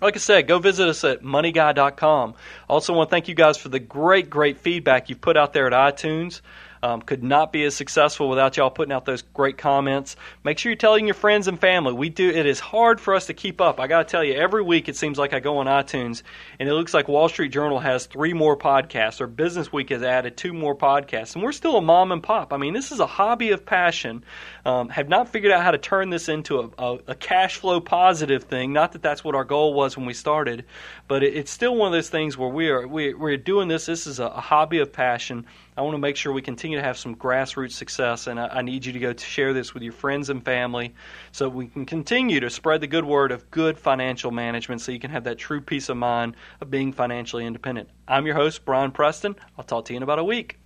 like 0.00 0.14
I 0.14 0.18
said, 0.18 0.46
go 0.46 0.58
visit 0.58 0.88
us 0.88 1.02
at 1.04 1.22
moneyguy.com. 1.22 2.34
I 2.34 2.72
also, 2.72 2.92
want 2.92 3.08
to 3.08 3.10
thank 3.10 3.28
you 3.28 3.34
guys 3.34 3.58
for 3.58 3.68
the 3.68 3.80
great, 3.80 4.30
great 4.30 4.58
feedback 4.58 5.08
you've 5.08 5.20
put 5.20 5.36
out 5.36 5.52
there 5.52 5.66
at 5.66 5.72
iTunes. 5.72 6.40
Um, 6.82 7.02
could 7.02 7.22
not 7.22 7.52
be 7.52 7.64
as 7.64 7.74
successful 7.74 8.28
without 8.28 8.56
y'all 8.56 8.70
putting 8.70 8.92
out 8.92 9.04
those 9.04 9.22
great 9.22 9.58
comments. 9.58 10.16
Make 10.44 10.58
sure 10.58 10.70
you're 10.70 10.76
telling 10.76 11.06
your 11.06 11.14
friends 11.14 11.48
and 11.48 11.60
family. 11.60 11.92
We 11.92 12.08
do. 12.08 12.28
It 12.28 12.46
is 12.46 12.60
hard 12.60 13.00
for 13.00 13.14
us 13.14 13.26
to 13.26 13.34
keep 13.34 13.60
up. 13.60 13.80
I 13.80 13.86
got 13.86 14.06
to 14.06 14.10
tell 14.10 14.24
you, 14.24 14.34
every 14.34 14.62
week 14.62 14.88
it 14.88 14.96
seems 14.96 15.18
like 15.18 15.32
I 15.32 15.40
go 15.40 15.58
on 15.58 15.66
iTunes 15.66 16.22
and 16.58 16.68
it 16.68 16.74
looks 16.74 16.94
like 16.94 17.08
Wall 17.08 17.28
Street 17.28 17.50
Journal 17.50 17.78
has 17.78 18.06
three 18.06 18.32
more 18.32 18.56
podcasts, 18.56 19.20
or 19.20 19.26
Business 19.26 19.72
Week 19.72 19.90
has 19.90 20.02
added 20.02 20.36
two 20.36 20.52
more 20.52 20.74
podcasts, 20.74 21.34
and 21.34 21.42
we're 21.42 21.52
still 21.52 21.76
a 21.76 21.82
mom 21.82 22.12
and 22.12 22.22
pop. 22.22 22.52
I 22.52 22.56
mean, 22.56 22.74
this 22.74 22.92
is 22.92 23.00
a 23.00 23.06
hobby 23.06 23.50
of 23.50 23.64
passion. 23.64 24.24
Um, 24.64 24.88
have 24.88 25.08
not 25.08 25.28
figured 25.28 25.52
out 25.52 25.62
how 25.62 25.70
to 25.70 25.78
turn 25.78 26.10
this 26.10 26.28
into 26.28 26.60
a, 26.60 26.70
a, 26.78 26.98
a, 27.08 27.14
cash 27.14 27.56
flow 27.56 27.80
positive 27.80 28.44
thing. 28.44 28.72
Not 28.72 28.92
that 28.92 29.02
that's 29.02 29.24
what 29.24 29.34
our 29.34 29.44
goal 29.44 29.72
was 29.72 29.96
when 29.96 30.04
we 30.04 30.12
started, 30.12 30.64
but 31.06 31.22
it, 31.22 31.34
it's 31.34 31.50
still 31.50 31.74
one 31.74 31.88
of 31.88 31.92
those 31.92 32.10
things 32.10 32.36
where 32.36 32.48
we 32.48 32.68
are 32.68 32.86
we, 32.86 33.14
we're 33.14 33.36
doing 33.36 33.68
this. 33.68 33.86
This 33.86 34.06
is 34.06 34.20
a, 34.20 34.26
a 34.26 34.40
hobby 34.40 34.80
of 34.80 34.92
passion. 34.92 35.46
I 35.78 35.82
want 35.82 35.94
to 35.94 35.98
make 35.98 36.16
sure 36.16 36.32
we 36.32 36.42
continue 36.42 36.76
to 36.76 36.82
have 36.82 36.98
some 36.98 37.14
grassroots 37.14 37.70
success, 37.70 38.26
and 38.26 38.40
I, 38.40 38.48
I 38.48 38.62
need 38.62 38.84
you 38.84 38.94
to 38.94 38.98
go 38.98 39.12
to 39.12 39.24
share 39.24 39.52
this 39.52 39.74
with 39.74 39.84
your 39.84 39.92
friends 39.92 40.28
and 40.28 40.44
family 40.44 40.92
so 41.30 41.48
we 41.48 41.68
can 41.68 41.86
continue 41.86 42.40
to 42.40 42.50
spread 42.50 42.80
the 42.80 42.88
good 42.88 43.04
word 43.04 43.30
of 43.30 43.48
good 43.52 43.78
financial 43.78 44.32
management 44.32 44.80
so 44.80 44.90
you 44.90 44.98
can 44.98 45.12
have 45.12 45.22
that 45.22 45.38
true 45.38 45.60
peace 45.60 45.88
of 45.88 45.96
mind 45.96 46.34
of 46.60 46.68
being 46.68 46.92
financially 46.92 47.46
independent. 47.46 47.90
I'm 48.08 48.26
your 48.26 48.34
host, 48.34 48.64
Brian 48.64 48.90
Preston. 48.90 49.36
I'll 49.56 49.62
talk 49.62 49.84
to 49.84 49.92
you 49.92 49.98
in 49.98 50.02
about 50.02 50.18
a 50.18 50.24
week. 50.24 50.58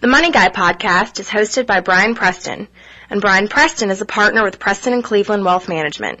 The 0.00 0.06
Money 0.06 0.30
Guy 0.30 0.50
podcast 0.50 1.18
is 1.18 1.30
hosted 1.30 1.66
by 1.66 1.80
Brian 1.80 2.14
Preston, 2.14 2.68
and 3.08 3.22
Brian 3.22 3.48
Preston 3.48 3.90
is 3.90 4.02
a 4.02 4.06
partner 4.06 4.44
with 4.44 4.58
Preston 4.58 4.92
and 4.92 5.02
Cleveland 5.02 5.46
Wealth 5.46 5.66
Management. 5.66 6.20